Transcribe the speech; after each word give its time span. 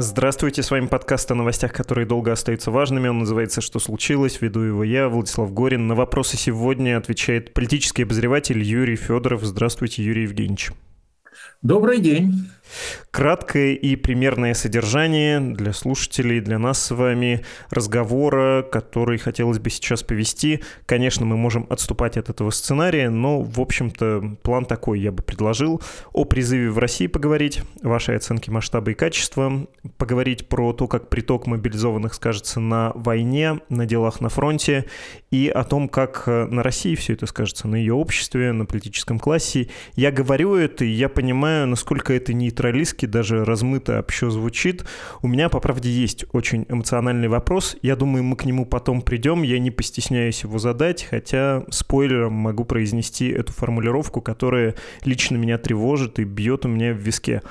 Здравствуйте, 0.00 0.62
с 0.62 0.70
вами 0.70 0.86
подкаст 0.86 1.28
о 1.32 1.34
новостях, 1.34 1.72
которые 1.72 2.06
долго 2.06 2.30
остаются 2.30 2.70
важными. 2.70 3.08
Он 3.08 3.18
называется 3.18 3.60
«Что 3.60 3.80
случилось?». 3.80 4.40
Веду 4.40 4.60
его 4.60 4.84
я, 4.84 5.08
Владислав 5.08 5.52
Горин. 5.52 5.88
На 5.88 5.96
вопросы 5.96 6.36
сегодня 6.36 6.96
отвечает 6.96 7.52
политический 7.52 8.04
обозреватель 8.04 8.62
Юрий 8.62 8.94
Федоров. 8.94 9.42
Здравствуйте, 9.42 10.04
Юрий 10.04 10.22
Евгеньевич. 10.22 10.70
Добрый 11.62 11.98
день. 11.98 12.48
Краткое 13.10 13.74
и 13.74 13.96
примерное 13.96 14.54
содержание 14.54 15.40
для 15.40 15.72
слушателей, 15.72 16.40
для 16.40 16.58
нас 16.58 16.82
с 16.82 16.90
вами 16.90 17.44
разговора, 17.70 18.62
который 18.62 19.18
хотелось 19.18 19.58
бы 19.58 19.70
сейчас 19.70 20.02
повести. 20.02 20.62
Конечно, 20.86 21.26
мы 21.26 21.36
можем 21.36 21.66
отступать 21.70 22.16
от 22.16 22.28
этого 22.28 22.50
сценария, 22.50 23.10
но, 23.10 23.40
в 23.40 23.60
общем-то, 23.60 24.36
план 24.42 24.64
такой 24.64 25.00
я 25.00 25.12
бы 25.12 25.22
предложил. 25.22 25.82
О 26.12 26.24
призыве 26.24 26.70
в 26.70 26.78
России 26.78 27.06
поговорить, 27.06 27.62
вашей 27.82 28.16
оценки 28.16 28.50
масштаба 28.50 28.90
и 28.90 28.94
качества, 28.94 29.66
поговорить 29.96 30.48
про 30.48 30.72
то, 30.72 30.86
как 30.86 31.08
приток 31.08 31.46
мобилизованных 31.46 32.14
скажется 32.14 32.60
на 32.60 32.92
войне, 32.94 33.60
на 33.68 33.86
делах 33.86 34.20
на 34.20 34.28
фронте, 34.28 34.84
и 35.30 35.48
о 35.48 35.64
том, 35.64 35.88
как 35.88 36.26
на 36.26 36.62
России 36.62 36.94
все 36.94 37.14
это 37.14 37.26
скажется, 37.26 37.68
на 37.68 37.76
ее 37.76 37.94
обществе, 37.94 38.52
на 38.52 38.66
политическом 38.66 39.18
классе. 39.18 39.68
Я 39.94 40.10
говорю 40.10 40.54
это, 40.54 40.84
и 40.84 40.90
я 40.90 41.08
понимаю, 41.08 41.66
насколько 41.66 42.12
это 42.12 42.32
не 42.32 42.48
нейтралистски, 42.58 43.06
даже 43.06 43.44
размыто 43.44 44.00
общо 44.00 44.30
звучит. 44.30 44.84
У 45.22 45.28
меня, 45.28 45.48
по 45.48 45.60
правде, 45.60 45.90
есть 45.90 46.24
очень 46.32 46.66
эмоциональный 46.68 47.28
вопрос. 47.28 47.76
Я 47.82 47.96
думаю, 47.96 48.24
мы 48.24 48.36
к 48.36 48.44
нему 48.44 48.66
потом 48.66 49.02
придем. 49.02 49.42
Я 49.42 49.58
не 49.58 49.70
постесняюсь 49.70 50.42
его 50.42 50.58
задать, 50.58 51.04
хотя 51.04 51.64
спойлером 51.70 52.32
могу 52.32 52.64
произнести 52.64 53.28
эту 53.28 53.52
формулировку, 53.52 54.20
которая 54.20 54.74
лично 55.04 55.36
меня 55.36 55.58
тревожит 55.58 56.18
и 56.18 56.24
бьет 56.24 56.64
у 56.64 56.68
меня 56.68 56.92
в 56.92 56.96
виске 56.96 57.42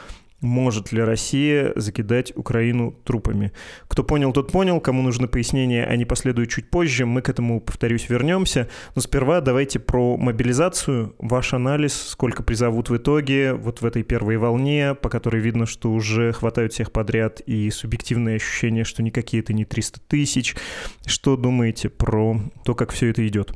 может 0.42 0.92
ли 0.92 1.02
Россия 1.02 1.74
закидать 1.76 2.32
Украину 2.36 2.92
трупами. 3.04 3.52
Кто 3.88 4.04
понял, 4.04 4.34
тот 4.34 4.52
понял. 4.52 4.80
Кому 4.80 5.02
нужно 5.02 5.28
пояснение, 5.28 5.86
они 5.86 6.06
последуют 6.06 6.50
чуть 6.50 6.70
позже. 6.70 7.06
Мы 7.06 7.22
к 7.22 7.30
этому, 7.30 7.60
повторюсь, 7.60 8.10
вернемся. 8.10 8.68
Но 8.96 9.02
сперва 9.02 9.42
давайте 9.42 9.80
про 9.80 10.18
мобилизацию. 10.18 11.16
Ваш 11.20 11.54
анализ, 11.54 11.94
сколько 11.94 12.44
призовут 12.44 12.90
в 12.90 12.98
итоге 12.98 13.54
вот 13.54 13.82
в 13.82 13.86
этой 13.86 14.04
первой 14.04 14.38
волне, 14.38 14.96
по 14.96 15.10
которой 15.10 15.42
видно, 15.42 15.66
что 15.66 15.92
уже 15.92 16.32
хватают 16.34 16.74
всех 16.74 16.92
подряд, 16.92 17.42
и 17.42 17.70
субъективное 17.72 18.36
ощущение, 18.36 18.84
что 18.84 19.04
никакие 19.04 19.42
это 19.42 19.54
не 19.54 19.66
300 19.66 20.02
тысяч. 20.08 20.56
Что 21.06 21.36
думаете 21.36 21.90
про 21.90 22.40
то, 22.64 22.76
как 22.76 22.92
все 22.92 23.10
это 23.10 23.28
идет? 23.28 23.54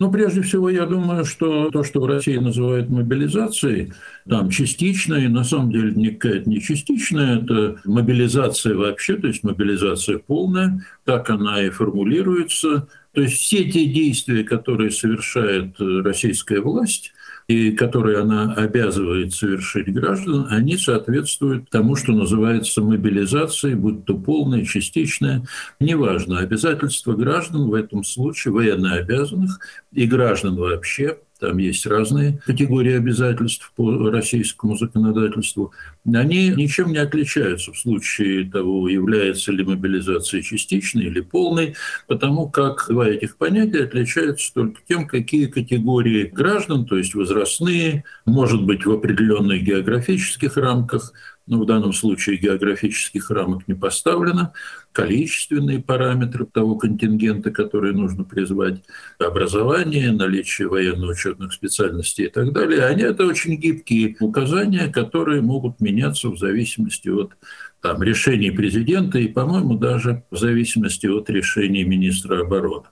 Ну, 0.00 0.12
прежде 0.12 0.42
всего, 0.42 0.70
я 0.70 0.86
думаю, 0.86 1.24
что 1.24 1.70
то, 1.70 1.82
что 1.82 2.00
в 2.00 2.06
России 2.06 2.36
называют 2.36 2.88
мобилизацией, 2.88 3.92
там 4.28 4.48
частичная, 4.48 5.28
на 5.28 5.42
самом 5.42 5.72
деле 5.72 5.92
не 5.92 6.10
какая-то 6.10 6.48
не 6.48 6.60
частичная, 6.60 7.40
это 7.40 7.80
мобилизация 7.84 8.76
вообще, 8.76 9.16
то 9.16 9.26
есть 9.26 9.42
мобилизация 9.42 10.18
полная, 10.18 10.84
так 11.04 11.30
она 11.30 11.60
и 11.64 11.70
формулируется. 11.70 12.86
То 13.12 13.22
есть 13.22 13.38
все 13.38 13.68
те 13.68 13.86
действия, 13.86 14.44
которые 14.44 14.92
совершает 14.92 15.74
российская 15.80 16.60
власть, 16.60 17.12
и 17.48 17.72
которые 17.72 18.18
она 18.18 18.52
обязывает 18.52 19.32
совершить 19.32 19.90
граждан, 19.92 20.46
они 20.50 20.76
соответствуют 20.76 21.70
тому, 21.70 21.96
что 21.96 22.12
называется 22.12 22.82
мобилизацией, 22.82 23.74
будь 23.74 24.04
то 24.04 24.14
полная, 24.14 24.64
частичная, 24.66 25.42
неважно. 25.80 26.40
Обязательства 26.40 27.14
граждан 27.14 27.68
в 27.68 27.74
этом 27.74 28.04
случае, 28.04 28.52
военнообязанных 28.52 29.60
и 29.92 30.06
граждан 30.06 30.56
вообще, 30.56 31.18
там 31.38 31.58
есть 31.58 31.86
разные 31.86 32.40
категории 32.44 32.96
обязательств 32.96 33.72
по 33.76 34.10
российскому 34.10 34.76
законодательству, 34.76 35.72
они 36.12 36.48
ничем 36.48 36.92
не 36.92 36.98
отличаются 36.98 37.72
в 37.72 37.78
случае 37.78 38.50
того, 38.50 38.88
является 38.88 39.52
ли 39.52 39.64
мобилизация 39.64 40.42
частичной 40.42 41.04
или 41.04 41.20
полной, 41.20 41.74
потому 42.06 42.48
как 42.48 42.86
два 42.88 43.08
этих 43.08 43.36
понятия 43.36 43.84
отличаются 43.84 44.52
только 44.52 44.80
тем, 44.88 45.06
какие 45.06 45.46
категории 45.46 46.24
граждан, 46.24 46.86
то 46.86 46.96
есть 46.96 47.14
возрастные, 47.14 48.04
может 48.26 48.62
быть, 48.64 48.84
в 48.84 48.90
определенных 48.90 49.62
географических 49.62 50.56
рамках, 50.56 51.12
но 51.48 51.62
в 51.62 51.66
данном 51.66 51.92
случае 51.92 52.36
географических 52.36 53.30
рамок 53.30 53.66
не 53.66 53.74
поставлено, 53.74 54.52
количественные 54.92 55.80
параметры 55.80 56.44
того 56.46 56.76
контингента, 56.76 57.50
который 57.50 57.92
нужно 57.92 58.24
призвать, 58.24 58.82
образование, 59.18 60.12
наличие 60.12 60.68
военно-учетных 60.68 61.52
специальностей 61.52 62.26
и 62.26 62.28
так 62.28 62.52
далее, 62.52 62.84
они 62.84 63.02
это 63.02 63.24
очень 63.24 63.56
гибкие 63.56 64.16
указания, 64.20 64.88
которые 64.88 65.40
могут 65.40 65.80
меняться 65.80 66.28
в 66.28 66.38
зависимости 66.38 67.08
от 67.08 67.32
там, 67.80 68.02
решений 68.02 68.50
президента 68.50 69.18
и, 69.18 69.28
по-моему, 69.28 69.78
даже 69.78 70.24
в 70.30 70.36
зависимости 70.36 71.06
от 71.06 71.30
решений 71.30 71.84
министра 71.84 72.42
обороны. 72.42 72.86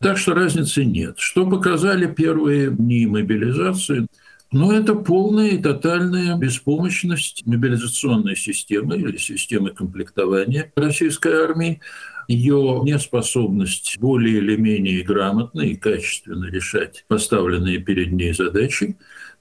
Так 0.00 0.18
что 0.18 0.34
разницы 0.34 0.84
нет. 0.84 1.18
Что 1.18 1.48
показали 1.48 2.12
первые 2.12 2.70
дни 2.70 3.06
мобилизации– 3.06 4.06
но 4.54 4.72
это 4.72 4.94
полная 4.94 5.48
и 5.48 5.58
тотальная 5.58 6.36
беспомощность 6.36 7.44
мобилизационной 7.44 8.36
системы 8.36 8.96
или 8.96 9.16
системы 9.16 9.70
комплектования 9.70 10.72
российской 10.76 11.32
армии, 11.32 11.80
ее 12.28 12.80
неспособность 12.84 13.98
более 13.98 14.38
или 14.38 14.54
менее 14.54 15.02
грамотно 15.02 15.62
и 15.62 15.74
качественно 15.74 16.44
решать 16.44 17.04
поставленные 17.08 17.78
перед 17.78 18.12
ней 18.12 18.32
задачи. 18.32 18.96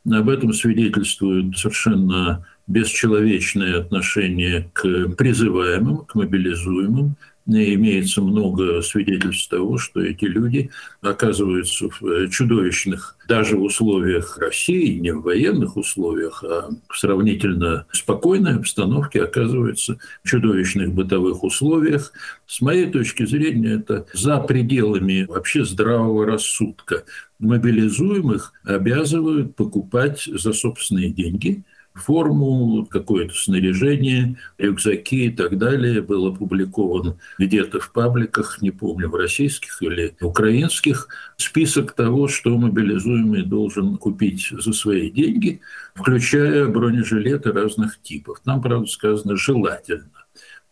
Об 0.10 0.30
этом 0.30 0.52
свидетельствует 0.52 1.56
совершенно 1.60 2.48
бесчеловечное 2.66 3.82
отношение 3.82 4.72
к 4.74 5.10
призываемым, 5.10 6.06
к 6.06 6.16
мобилизуемым, 6.16 7.18
имеется 7.46 8.22
много 8.22 8.82
свидетельств 8.82 9.50
того, 9.50 9.78
что 9.78 10.02
эти 10.02 10.26
люди 10.26 10.70
оказываются 11.02 11.90
в 11.90 12.06
э, 12.06 12.30
чудовищных, 12.30 13.18
даже 13.28 13.58
в 13.58 13.64
условиях 13.64 14.38
России, 14.38 15.00
не 15.00 15.12
в 15.14 15.22
военных 15.22 15.78
условиях, 15.78 16.44
а 16.44 16.70
в 16.90 16.98
сравнительно 16.98 17.86
спокойной 17.92 18.56
обстановке 18.56 19.24
оказываются 19.24 19.98
в 20.24 20.30
чудовищных 20.30 20.94
бытовых 20.94 21.44
условиях. 21.44 22.14
С 22.48 22.62
моей 22.62 22.90
точки 22.90 23.26
зрения, 23.26 23.76
это 23.76 24.06
за 24.14 24.40
пределами 24.40 25.26
вообще 25.28 25.66
здравого 25.66 26.26
рассудка. 26.26 27.04
Мобилизуемых 27.40 28.54
обязывают 28.64 29.56
покупать 29.56 30.24
за 30.26 30.54
собственные 30.54 31.10
деньги– 31.10 31.64
форму, 31.94 32.86
какое-то 32.90 33.34
снаряжение, 33.36 34.38
рюкзаки 34.58 35.26
и 35.26 35.32
так 35.32 35.58
далее 35.58 36.02
был 36.02 36.28
опубликован 36.28 37.18
где-то 37.38 37.80
в 37.80 37.92
пабликах, 37.92 38.62
не 38.62 38.72
помню, 38.72 39.10
в 39.10 39.16
российских 39.16 39.82
или 39.82 40.16
украинских, 40.22 41.08
список 41.38 41.94
того, 41.94 42.28
что 42.28 42.58
мобилизуемый 42.58 43.44
должен 43.44 43.98
купить 43.98 44.50
за 44.52 44.74
свои 44.74 45.10
деньги, 45.10 45.62
включая 45.94 46.68
бронежилеты 46.68 47.52
разных 47.52 48.02
типов. 48.02 48.40
Там, 48.44 48.62
правда, 48.62 48.88
сказано 48.88 49.36
«желательно». 49.36 50.10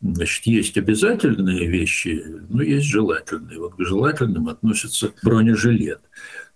Значит, 0.02 0.48
есть 0.48 0.78
обязательные 0.80 1.68
вещи, 1.68 2.26
но 2.50 2.64
есть 2.64 2.88
желательные. 2.88 3.60
Вот 3.60 3.76
к 3.76 3.86
желательным 3.86 4.50
относится 4.50 5.12
бронежилет. 5.22 6.02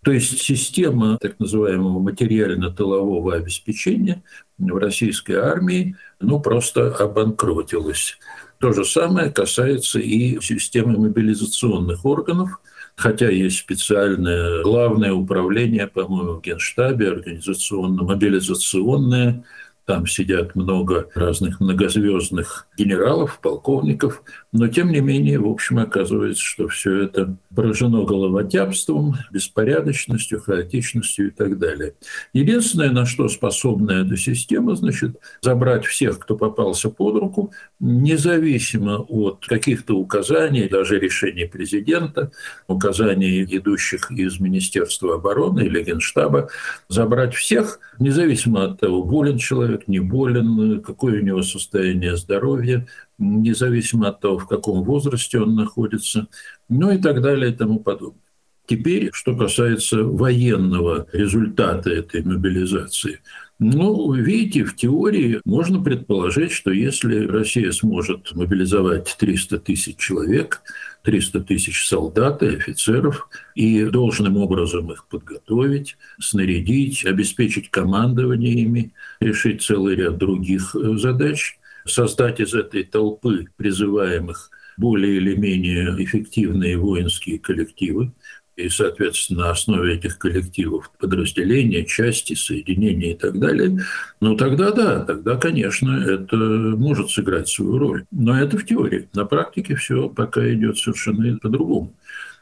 То 0.06 0.12
есть 0.12 0.40
система 0.40 1.18
так 1.20 1.40
называемого 1.40 2.00
материально-тылового 2.00 3.34
обеспечения 3.34 4.22
в 4.60 4.78
российской 4.78 5.34
армии 5.34 5.96
ну, 6.20 6.40
просто 6.40 6.96
обанкротилась. 6.96 8.20
То 8.60 8.72
же 8.72 8.86
самое 8.86 9.32
касается 9.32 9.98
и 9.98 10.40
системы 10.42 11.00
мобилизационных 11.00 12.06
органов, 12.06 12.62
хотя 12.96 13.32
есть 13.32 13.58
специальное 13.58 14.62
главное 14.62 15.12
управление, 15.12 15.88
по-моему, 15.88 16.34
в 16.34 16.42
Генштабе, 16.42 17.10
организационно-мобилизационное, 17.10 19.44
там 19.86 20.08
сидят 20.08 20.56
много 20.56 21.10
разных 21.14 21.60
многозвездных 21.60 22.68
генералов, 22.78 23.40
полковников, 23.42 24.24
но 24.52 24.68
тем 24.68 24.92
не 24.92 25.00
менее, 25.00 25.40
в 25.40 25.48
общем, 25.48 25.80
оказывается, 25.80 26.44
что 26.44 26.68
все 26.68 27.04
это 27.04 27.36
поражено 27.54 28.04
головотяпством, 28.04 29.16
беспорядочностью, 29.32 30.42
хаотичностью 30.42 31.28
и 31.28 31.30
так 31.30 31.60
далее. 31.60 31.94
Единственное, 32.34 32.92
на 32.92 33.06
что 33.06 33.28
способна 33.28 33.92
эта 33.92 34.18
система, 34.18 34.76
значит, 34.76 35.18
забрать 35.42 35.86
всех, 35.86 36.20
кто 36.20 36.36
попался 36.36 36.90
под 36.90 37.16
руку, 37.18 37.54
независимо 37.80 39.00
от 39.00 39.46
каких-то 39.46 39.96
указаний, 39.96 40.68
даже 40.68 41.00
решений 41.00 41.46
президента, 41.46 42.32
указаний, 42.68 43.44
идущих 43.44 44.12
из 44.12 44.40
Министерства 44.40 45.16
обороны 45.16 45.62
или 45.62 45.84
Генштаба, 45.84 46.50
забрать 46.90 47.36
всех, 47.36 47.80
независимо 48.00 48.66
от 48.66 48.80
того, 48.80 49.04
болен 49.04 49.38
человек, 49.38 49.75
не 49.88 50.00
болен, 50.00 50.82
какое 50.82 51.22
у 51.22 51.24
него 51.24 51.44
состояние 51.44 52.18
здоровья, 52.18 52.88
независимо 53.18 54.10
от 54.10 54.20
того, 54.22 54.40
в 54.40 54.48
каком 54.48 54.84
возрасте 54.84 55.40
он 55.40 55.56
находится, 55.56 56.28
ну 56.70 56.92
и 56.92 56.98
так 56.98 57.22
далее 57.22 57.52
и 57.52 57.56
тому 57.56 57.80
подобное. 57.80 58.22
Теперь, 58.68 59.10
что 59.14 59.36
касается 59.38 60.04
военного 60.04 61.08
результата 61.14 61.90
этой 61.90 62.24
мобилизации. 62.24 63.22
Ну, 63.58 64.12
видите, 64.14 64.66
в 64.66 64.76
теории 64.76 65.40
можно 65.46 65.82
предположить, 65.82 66.52
что 66.52 66.72
если 66.72 67.26
Россия 67.26 67.72
сможет 67.72 68.36
мобилизовать 68.36 69.16
300 69.18 69.60
тысяч 69.60 69.96
человек, 69.98 70.62
300 71.04 71.40
тысяч 71.42 71.88
солдат 71.88 72.44
и 72.44 72.48
офицеров, 72.48 73.30
и 73.56 73.86
должным 73.86 74.36
образом 74.36 74.92
их 74.92 75.08
подготовить, 75.08 75.96
снарядить, 76.20 77.06
обеспечить 77.06 77.70
командование 77.70 78.54
ими, 78.56 78.94
решить 79.22 79.62
целый 79.62 79.96
ряд 79.96 80.18
других 80.18 80.76
э, 80.76 80.98
задач, 80.98 81.58
создать 81.86 82.42
из 82.42 82.54
этой 82.54 82.84
толпы 82.84 83.48
призываемых 83.56 84.50
более 84.78 85.16
или 85.16 85.36
менее 85.36 85.96
эффективные 86.04 86.78
воинские 86.78 87.40
коллективы, 87.40 88.12
и, 88.56 88.70
соответственно, 88.70 89.46
на 89.46 89.52
основе 89.52 89.96
этих 89.96 90.18
коллективов 90.18 90.92
подразделения, 90.98 91.86
части, 91.86 92.34
соединения 92.34 93.12
и 93.12 93.18
так 93.18 93.38
далее, 93.40 93.80
ну 94.22 94.36
тогда 94.36 94.72
да, 94.72 95.04
тогда, 95.04 95.36
конечно, 95.36 95.92
это 95.92 96.36
может 96.36 97.10
сыграть 97.10 97.50
свою 97.50 97.78
роль. 97.78 98.06
Но 98.12 98.40
это 98.40 98.58
в 98.58 98.66
теории. 98.66 99.10
На 99.14 99.26
практике 99.26 99.76
все 99.76 100.10
пока 100.10 100.42
идет 100.54 100.78
совершенно 100.78 101.38
по-другому. 101.38 101.94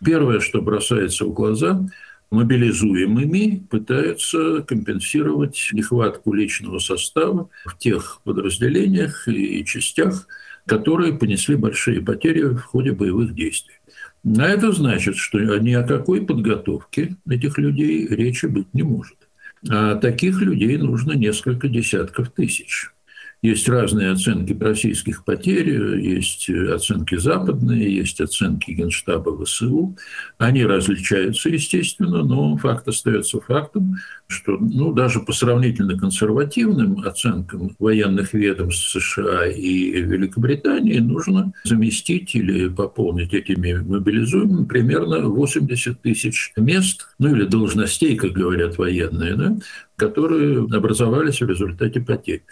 Первое, 0.03 0.39
что 0.39 0.61
бросается 0.61 1.25
в 1.25 1.33
глаза, 1.33 1.87
мобилизуемыми 2.29 3.65
пытаются 3.69 4.61
компенсировать 4.61 5.69
нехватку 5.71 6.33
личного 6.33 6.79
состава 6.79 7.49
в 7.65 7.77
тех 7.77 8.21
подразделениях 8.23 9.27
и 9.27 9.63
частях, 9.65 10.27
которые 10.65 11.13
понесли 11.13 11.55
большие 11.55 12.01
потери 12.01 12.41
в 12.43 12.61
ходе 12.61 12.91
боевых 12.91 13.33
действий. 13.33 13.75
А 14.25 14.43
это 14.43 14.71
значит, 14.71 15.17
что 15.17 15.39
ни 15.39 15.73
о 15.73 15.83
какой 15.83 16.25
подготовке 16.25 17.17
этих 17.27 17.57
людей 17.57 18.07
речи 18.07 18.45
быть 18.45 18.73
не 18.73 18.83
может. 18.83 19.17
А 19.69 19.95
таких 19.95 20.41
людей 20.41 20.77
нужно 20.77 21.13
несколько 21.13 21.67
десятков 21.67 22.29
тысяч. 22.31 22.92
Есть 23.43 23.67
разные 23.67 24.11
оценки 24.11 24.53
российских 24.57 25.25
потерь, 25.25 25.99
есть 25.99 26.49
оценки 26.49 27.15
западные, 27.15 27.93
есть 27.93 28.21
оценки 28.21 28.71
Генштаба 28.71 29.37
ВСУ. 29.43 29.97
Они 30.37 30.63
различаются, 30.65 31.49
естественно, 31.49 32.23
но 32.23 32.55
факт 32.55 32.87
остается 32.87 33.41
фактом, 33.41 33.97
что 34.27 34.57
ну, 34.57 34.93
даже 34.93 35.19
по 35.19 35.33
сравнительно 35.33 35.99
консервативным 35.99 37.01
оценкам 37.05 37.75
военных 37.79 38.33
ведомств 38.33 38.89
США 38.91 39.47
и 39.47 40.01
Великобритании 40.01 40.99
нужно 40.99 41.51
заместить 41.65 42.33
или 42.35 42.69
пополнить 42.69 43.33
этими 43.33 43.73
мобилизуемыми 43.73 44.65
примерно 44.65 45.27
80 45.27 46.01
тысяч 46.01 46.53
мест, 46.55 47.07
ну 47.19 47.35
или 47.35 47.43
должностей, 47.43 48.15
как 48.15 48.31
говорят 48.31 48.77
военные, 48.77 49.35
да, 49.35 49.57
которые 49.97 50.59
образовались 50.59 51.41
в 51.41 51.49
результате 51.49 51.99
потерь. 51.99 52.43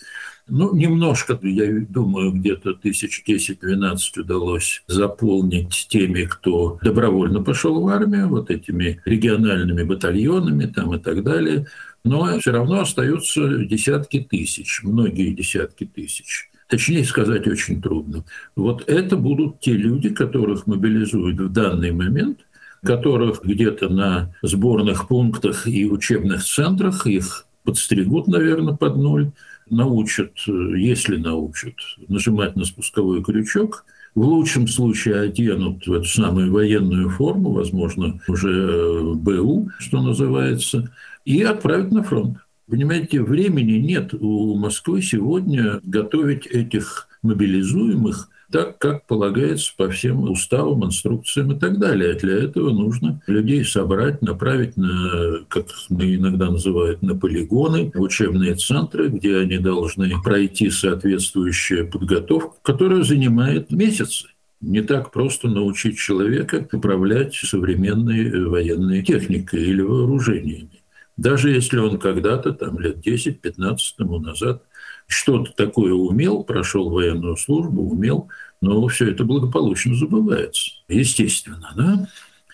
Ну, 0.52 0.76
немножко, 0.76 1.40
я 1.44 1.80
думаю, 1.88 2.34
где-то 2.34 2.74
тысяч 2.74 3.24
10-12 3.26 4.20
удалось 4.20 4.84
заполнить 4.86 5.88
теми, 5.90 6.26
кто 6.26 6.78
добровольно 6.84 7.42
пошел 7.42 7.82
в 7.82 7.88
армию, 7.88 8.28
вот 8.28 8.52
этими 8.52 9.02
региональными 9.06 9.84
батальонами 9.84 10.66
там 10.66 10.94
и 10.94 11.00
так 11.00 11.24
далее. 11.24 11.68
Но 12.04 12.38
все 12.40 12.52
равно 12.52 12.82
остаются 12.82 13.60
десятки 13.60 14.20
тысяч, 14.20 14.82
многие 14.84 15.34
десятки 15.34 15.86
тысяч. 15.86 16.50
Точнее 16.68 17.06
сказать 17.06 17.48
очень 17.48 17.82
трудно. 17.82 18.26
Вот 18.58 18.84
это 18.90 19.16
будут 19.16 19.62
те 19.62 19.72
люди, 19.72 20.10
которых 20.10 20.68
мобилизуют 20.68 21.40
в 21.40 21.50
данный 21.50 21.92
момент– 21.92 22.40
которых 22.84 23.44
где-то 23.44 23.90
на 23.90 24.34
сборных 24.42 25.08
пунктах 25.08 25.68
и 25.68 25.86
учебных 25.86 26.44
центрах 26.44 27.06
их 27.06 27.46
подстригут, 27.64 28.28
наверное, 28.28 28.76
под 28.76 28.98
ноль, 28.98 29.32
научат, 29.72 30.34
если 30.48 31.18
научат, 31.18 31.76
нажимать 32.08 32.56
на 32.56 32.66
спусковой 32.66 33.24
крючок, 33.24 33.86
в 34.14 34.22
лучшем 34.22 34.68
случае 34.68 35.22
оденут 35.22 35.88
в 35.88 35.94
эту 35.94 36.06
самую 36.06 36.52
военную 36.52 37.10
форму, 37.10 37.52
возможно, 37.52 38.20
уже 38.28 39.14
БУ, 39.16 39.70
что 39.80 40.02
называется, 40.02 40.92
и 41.24 41.42
отправят 41.44 41.92
на 41.92 42.04
фронт. 42.04 42.38
Понимаете, 42.68 43.22
времени 43.22 43.74
нет 43.74 44.14
у 44.14 44.56
Москвы 44.56 45.02
сегодня 45.02 45.80
готовить 45.84 46.46
этих 46.46 47.08
мобилизуемых 47.22 48.30
так, 48.52 48.78
как 48.78 49.08
полагается 49.08 49.72
по 49.78 49.90
всем 49.90 50.30
уставам, 50.30 50.86
инструкциям 50.86 51.54
и 51.54 51.60
так 51.60 51.80
далее. 51.80 52.14
Для 52.14 52.36
этого 52.44 52.72
нужно 52.72 53.22
людей 53.28 53.64
собрать, 53.66 54.22
направить 54.22 54.78
на, 54.78 55.40
как 55.48 55.68
иногда 55.90 56.52
называют, 56.52 57.02
на 57.02 57.16
полигоны, 57.16 57.92
в 57.94 58.02
учебные 58.02 58.56
центры, 58.56 59.08
где 59.10 59.38
они 59.38 59.58
должны 59.58 60.12
пройти 60.24 60.70
соответствующую 60.70 61.90
подготовку, 61.90 62.58
которая 62.62 63.04
занимает 63.04 63.72
месяцы. 63.72 64.28
Не 64.60 64.82
так 64.82 65.12
просто 65.12 65.48
научить 65.48 65.98
человека 65.98 66.68
управлять 66.72 67.34
современной 67.34 68.46
военной 68.46 69.02
техникой 69.02 69.64
или 69.64 69.82
вооружениями. 69.82 70.82
Даже 71.18 71.52
если 71.52 71.78
он 71.78 72.00
когда-то, 72.00 72.54
там, 72.54 72.80
лет 72.80 73.06
10-15 73.06 73.78
тому 73.98 74.20
назад, 74.20 74.64
что-то 75.12 75.52
такое 75.54 75.94
умел, 75.94 76.44
прошел 76.44 76.90
военную 76.90 77.38
службу, 77.38 77.84
умел, 77.84 78.30
но 78.62 78.88
все 78.88 79.12
это 79.12 79.24
благополучно 79.24 79.96
забывается. 79.96 80.72
Естественно, 80.88 81.74
да? 81.76 82.08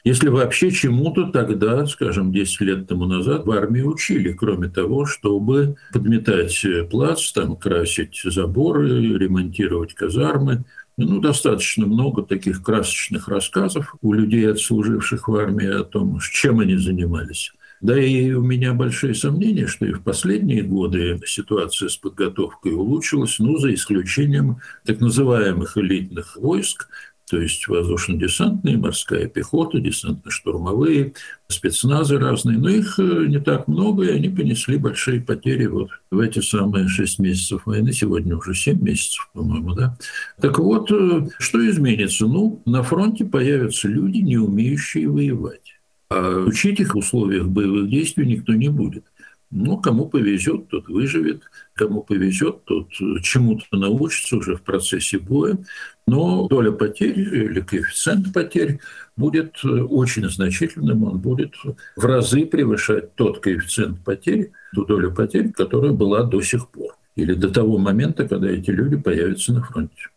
Если 0.04 0.30
вообще 0.30 0.72
чему-то 0.72 1.32
тогда, 1.32 1.86
скажем, 1.86 2.32
10 2.32 2.62
лет 2.62 2.88
тому 2.88 3.06
назад 3.06 3.46
в 3.46 3.52
армии 3.52 3.82
учили, 3.82 4.32
кроме 4.32 4.70
того, 4.70 5.06
чтобы 5.06 5.76
подметать 5.92 6.66
плац, 6.90 7.34
там, 7.34 7.58
красить 7.58 8.22
заборы, 8.24 9.18
ремонтировать 9.18 9.94
казармы, 9.94 10.64
ну, 10.96 11.20
достаточно 11.20 11.86
много 11.86 12.24
таких 12.24 12.64
красочных 12.64 13.28
рассказов 13.28 13.96
у 14.02 14.14
людей, 14.14 14.50
отслуживших 14.50 15.28
в 15.28 15.36
армии, 15.36 15.68
о 15.68 15.84
том, 15.84 16.20
чем 16.22 16.62
они 16.62 16.78
занимались. 16.78 17.52
Да 17.82 18.00
и 18.00 18.32
у 18.32 18.42
меня 18.42 18.74
большие 18.74 19.14
сомнения, 19.14 19.68
что 19.68 19.86
и 19.86 19.94
в 19.94 20.02
последние 20.02 20.64
годы 20.64 21.20
ситуация 21.26 21.90
с 21.90 21.98
подготовкой 21.98 22.74
улучшилась, 22.74 23.38
ну, 23.40 23.58
за 23.58 23.74
исключением 23.74 24.58
так 24.86 25.00
называемых 25.00 25.78
элитных 25.78 26.38
войск, 26.38 26.88
то 27.30 27.38
есть 27.42 27.68
воздушно-десантные, 27.68 28.78
морская 28.78 29.28
пехота, 29.28 29.80
десантно-штурмовые, 29.80 31.14
спецназы 31.50 32.18
разные. 32.18 32.58
Но 32.58 32.70
их 32.70 32.98
э, 33.00 33.26
не 33.28 33.42
так 33.42 33.68
много, 33.68 34.06
и 34.06 34.12
они 34.12 34.30
понесли 34.30 34.78
большие 34.78 35.20
потери 35.20 35.66
вот 35.66 35.90
в 36.10 36.20
эти 36.20 36.40
самые 36.40 36.88
шесть 36.88 37.20
месяцев 37.20 37.66
войны. 37.66 37.92
Сегодня 37.92 38.38
уже 38.38 38.56
семь 38.56 38.82
месяцев, 38.82 39.30
по-моему, 39.34 39.74
да. 39.74 39.98
Так 40.40 40.58
вот, 40.58 40.90
э, 40.90 41.28
что 41.38 41.70
изменится? 41.70 42.28
Ну, 42.28 42.62
на 42.66 42.82
фронте 42.82 43.26
появятся 43.26 43.90
люди, 43.90 44.20
не 44.20 44.38
умеющие 44.38 45.10
воевать. 45.10 45.67
А 46.10 46.40
учить 46.40 46.80
их 46.80 46.96
в 46.96 46.98
условиях 46.98 47.48
боевых 47.48 47.90
действий 47.90 48.26
никто 48.26 48.54
не 48.54 48.70
будет. 48.70 49.04
Ну, 49.50 49.78
кому 49.78 50.08
повезет, 50.08 50.68
тот 50.68 50.90
выживет, 50.90 51.42
кому 51.74 52.04
повезет, 52.04 52.66
тот 52.66 52.90
чему-то 53.24 53.66
научится 53.72 54.36
уже 54.36 54.58
в 54.58 54.62
процессе 54.62 55.20
боя. 55.20 55.58
Но 56.06 56.48
доля 56.50 56.72
потерь 56.72 57.18
или 57.20 57.62
коэффициент 57.62 58.34
потерь 58.34 58.80
будет 59.16 59.64
очень 59.64 60.30
значительным, 60.30 61.04
он 61.06 61.20
будет 61.20 61.56
в 61.96 62.06
разы 62.06 62.46
превышать 62.46 63.16
тот 63.16 63.40
коэффициент 63.40 64.04
потерь, 64.04 64.52
ту 64.74 64.86
долю 64.86 65.14
потерь, 65.14 65.52
которая 65.52 65.94
была 65.94 66.24
до 66.24 66.42
сих 66.42 66.70
пор, 66.70 66.98
или 67.16 67.34
до 67.34 67.50
того 67.50 67.78
момента, 67.78 68.28
когда 68.28 68.50
эти 68.50 68.72
люди 68.72 68.98
появятся 68.98 69.54
на 69.54 69.64
фронте. 69.64 70.10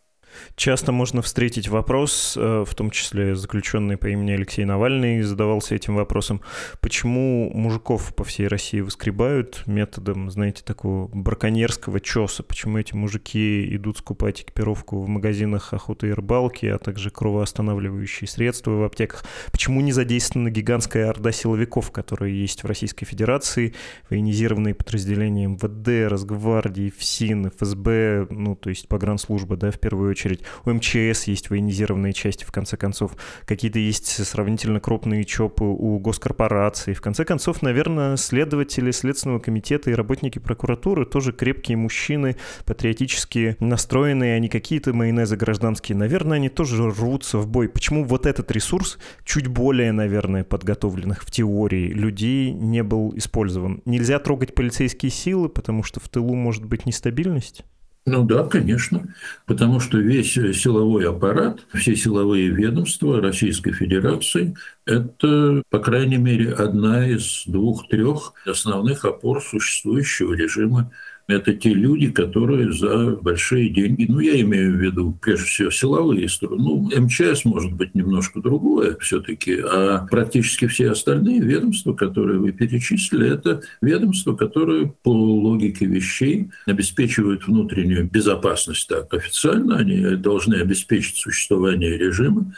Часто 0.55 0.91
можно 0.91 1.21
встретить 1.21 1.67
вопрос, 1.67 2.35
э, 2.37 2.63
в 2.67 2.75
том 2.75 2.91
числе 2.91 3.35
заключенный 3.35 3.97
по 3.97 4.07
имени 4.07 4.31
Алексей 4.31 4.65
Навальный 4.65 5.21
задавался 5.21 5.75
этим 5.75 5.95
вопросом, 5.95 6.41
почему 6.79 7.51
мужиков 7.53 8.13
по 8.15 8.23
всей 8.23 8.47
России 8.47 8.81
выскребают 8.81 9.63
методом, 9.65 10.29
знаете, 10.29 10.63
такого 10.63 11.07
браконьерского 11.07 11.99
чеса, 11.99 12.43
почему 12.43 12.77
эти 12.77 12.93
мужики 12.93 13.75
идут 13.75 13.97
скупать 13.97 14.41
экипировку 14.41 15.01
в 15.01 15.07
магазинах 15.07 15.73
охоты 15.73 16.09
и 16.09 16.11
рыбалки, 16.11 16.65
а 16.65 16.77
также 16.77 17.09
кровоостанавливающие 17.09 18.27
средства 18.27 18.71
в 18.71 18.83
аптеках, 18.83 19.25
почему 19.51 19.81
не 19.81 19.91
задействована 19.91 20.49
гигантская 20.49 21.09
орда 21.09 21.31
силовиков, 21.31 21.91
которые 21.91 22.39
есть 22.39 22.63
в 22.63 22.67
Российской 22.67 23.05
Федерации, 23.05 23.73
военизированные 24.09 24.73
подразделения 24.73 25.47
МВД, 25.47 26.09
Росгвардии, 26.09 26.93
ФСИН, 26.97 27.51
ФСБ, 27.51 28.27
ну, 28.29 28.55
то 28.55 28.69
есть 28.69 28.87
погранслужба, 28.87 29.57
да, 29.57 29.71
в 29.71 29.79
первую 29.79 30.11
очередь, 30.11 30.20
очередь. 30.21 30.41
У 30.65 30.71
МЧС 30.71 31.25
есть 31.25 31.49
военизированные 31.49 32.13
части, 32.13 32.45
в 32.45 32.51
конце 32.51 32.77
концов. 32.77 33.15
Какие-то 33.45 33.79
есть 33.79 34.25
сравнительно 34.25 34.79
крупные 34.79 35.23
ЧОПы 35.23 35.63
у 35.63 35.99
госкорпораций. 35.99 36.93
В 36.93 37.01
конце 37.01 37.25
концов, 37.25 37.61
наверное, 37.61 38.17
следователи 38.17 38.91
Следственного 38.91 39.39
комитета 39.39 39.89
и 39.89 39.93
работники 39.93 40.39
прокуратуры 40.39 41.05
тоже 41.05 41.31
крепкие 41.33 41.77
мужчины, 41.77 42.35
патриотически 42.65 43.57
настроенные, 43.59 44.35
они 44.35 44.49
какие-то 44.49 44.93
майонезы 44.93 45.35
гражданские. 45.35 45.97
Наверное, 45.97 46.37
они 46.37 46.49
тоже 46.49 46.89
рвутся 46.89 47.37
в 47.37 47.47
бой. 47.47 47.69
Почему 47.69 48.03
вот 48.03 48.25
этот 48.25 48.51
ресурс 48.51 48.97
чуть 49.23 49.47
более, 49.47 49.91
наверное, 49.91 50.43
подготовленных 50.43 51.23
в 51.23 51.31
теории 51.31 51.87
людей 51.87 52.51
не 52.51 52.83
был 52.83 53.13
использован? 53.15 53.81
Нельзя 53.85 54.19
трогать 54.19 54.53
полицейские 54.53 55.11
силы, 55.11 55.49
потому 55.49 55.83
что 55.83 55.99
в 55.99 56.09
тылу 56.09 56.35
может 56.35 56.65
быть 56.65 56.85
нестабильность? 56.85 57.65
Ну 58.05 58.23
да, 58.25 58.43
конечно, 58.45 59.13
потому 59.45 59.79
что 59.79 59.99
весь 59.99 60.33
силовой 60.33 61.07
аппарат, 61.07 61.59
все 61.75 61.95
силовые 61.95 62.49
ведомства 62.49 63.21
Российской 63.21 63.73
Федерации– 63.73 64.55
это, 64.85 65.61
по 65.69 65.77
крайней 65.77 66.17
мере, 66.17 66.51
одна 66.51 67.07
из 67.07 67.43
двух-трех 67.45 68.33
основных 68.47 69.05
опор 69.05 69.39
существующего 69.43 70.33
режима 70.33 70.91
это 71.31 71.53
те 71.53 71.73
люди, 71.73 72.09
которые 72.11 72.71
за 72.71 73.17
большие 73.17 73.69
деньги, 73.69 74.05
ну, 74.07 74.19
я 74.19 74.39
имею 74.41 74.73
в 74.73 74.81
виду, 74.81 75.17
прежде 75.21 75.45
всего, 75.45 75.71
силовые 75.71 76.29
структуры. 76.29 76.61
Ну, 76.61 76.89
МЧС 77.03 77.45
может 77.45 77.73
быть 77.73 77.95
немножко 77.95 78.41
другое 78.41 78.97
все-таки, 78.99 79.57
а 79.63 80.07
практически 80.09 80.67
все 80.67 80.91
остальные 80.91 81.41
ведомства, 81.41 81.93
которые 81.93 82.39
вы 82.39 82.51
перечислили, 82.51 83.31
это 83.31 83.61
ведомства, 83.81 84.35
которые 84.35 84.93
по 85.03 85.11
логике 85.11 85.85
вещей 85.85 86.49
обеспечивают 86.65 87.47
внутреннюю 87.47 88.09
безопасность 88.09 88.87
так 88.87 89.13
официально, 89.13 89.77
они 89.77 90.15
должны 90.15 90.55
обеспечить 90.55 91.17
существование 91.17 91.97
режима, 91.97 92.53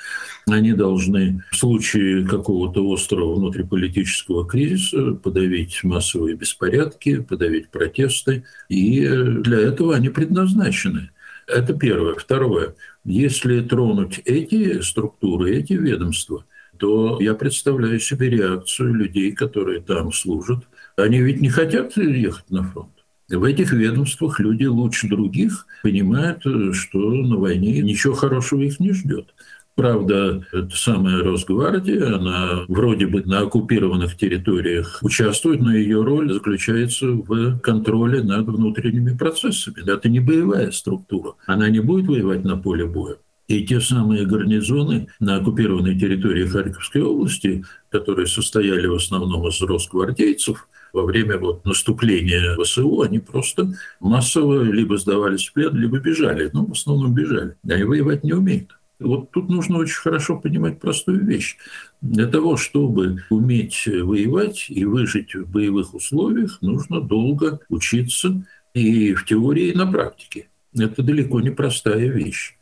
они 0.48 0.74
должны 0.74 1.44
в 1.52 1.56
случае 1.56 2.26
какого-то 2.28 2.82
острого 2.92 3.36
внутриполитического 3.36 4.46
кризиса 4.48 5.14
подавить 5.14 5.84
массовые 5.84 6.36
беспорядки, 6.36 7.22
подавить 7.22 7.70
протесты, 7.70 8.44
и 8.70 9.08
для 9.08 9.60
этого 9.60 9.96
они 9.96 10.10
предназначены. 10.10 11.10
Это 11.48 11.74
первое. 11.74 12.16
Второе. 12.16 12.76
Если 13.04 13.62
тронуть 13.62 14.20
эти 14.26 14.82
структуры, 14.82 15.56
эти 15.56 15.74
ведомства, 15.74 16.46
то 16.78 17.20
я 17.22 17.34
представляю 17.34 18.00
себе 18.00 18.30
реакцию 18.30 18.94
людей, 18.94 19.32
которые 19.34 19.82
там 19.82 20.12
служат. 20.12 20.64
Они 20.96 21.20
ведь 21.20 21.42
не 21.42 21.50
хотят 21.50 21.96
ехать 21.98 22.50
на 22.50 22.64
фронт. 22.64 22.90
В 23.30 23.44
этих 23.44 23.72
ведомствах 23.72 24.40
люди 24.40 24.66
лучше 24.66 25.08
других 25.08 25.66
понимают, 25.82 26.42
что 26.74 27.00
на 27.00 27.38
войне 27.38 27.82
ничего 27.82 28.14
хорошего 28.14 28.62
их 28.62 28.80
не 28.80 28.94
ждет. 28.94 29.34
Правда, 29.76 30.46
эта 30.52 30.76
самая 30.76 31.24
Росгвардия, 31.24 32.16
она 32.16 32.64
вроде 32.68 33.08
бы 33.08 33.24
на 33.24 33.40
оккупированных 33.40 34.16
территориях 34.18 35.00
участвует, 35.02 35.62
но 35.62 35.76
ее 35.76 36.04
роль 36.04 36.32
заключается 36.32 37.08
в 37.08 37.60
контроле 37.60 38.22
над 38.22 38.46
внутренними 38.46 39.18
процессами. 39.18 39.90
Это 39.90 40.10
не 40.10 40.20
боевая 40.20 40.70
структура. 40.70 41.34
Она 41.48 41.70
не 41.70 41.80
будет 41.80 42.08
воевать 42.08 42.44
на 42.44 42.56
поле 42.56 42.86
боя. 42.86 43.16
И 43.48 43.66
те 43.66 43.82
самые 43.82 44.26
гарнизоны 44.26 45.08
на 45.20 45.38
оккупированной 45.38 46.00
территории 46.00 46.46
Харьковской 46.46 47.02
области, 47.02 47.66
которые 47.90 48.28
состояли 48.28 48.88
в 48.88 48.96
основном 48.96 49.48
из 49.48 49.60
росгвардейцев, 49.62 50.68
во 50.94 51.04
время 51.04 51.40
вот 51.40 51.66
наступления 51.66 52.56
ВСУ 52.64 53.02
они 53.02 53.18
просто 53.18 53.74
массово 54.00 54.62
либо 54.62 54.98
сдавались 54.98 55.48
в 55.48 55.54
плен, 55.54 55.76
либо 55.76 56.00
бежали. 56.00 56.52
Ну, 56.54 56.68
в 56.68 56.72
основном 56.74 57.16
бежали. 57.16 57.56
Они 57.68 57.84
воевать 57.84 58.24
не 58.24 58.34
умеют. 58.34 58.78
Вот 59.00 59.32
тут 59.32 59.50
нужно 59.50 59.80
очень 59.80 60.00
хорошо 60.00 60.40
понимать 60.40 60.80
простую 60.80 61.26
вещь. 61.26 61.58
Для 62.02 62.28
того, 62.28 62.58
чтобы 62.58 63.24
уметь 63.30 63.86
воевать 63.86 64.68
и 64.70 64.86
выжить 64.86 65.36
в 65.36 65.50
боевых 65.50 65.94
условиях, 65.94 66.62
нужно 66.62 67.02
долго 67.02 67.60
учиться 67.70 68.46
и 68.74 69.14
в 69.14 69.26
теории, 69.26 69.70
и 69.70 69.78
на 69.78 69.92
практике. 69.92 70.48
Это 70.78 71.04
далеко 71.04 71.42
не 71.42 71.50
простая 71.50 72.08
вещь. 72.08 72.58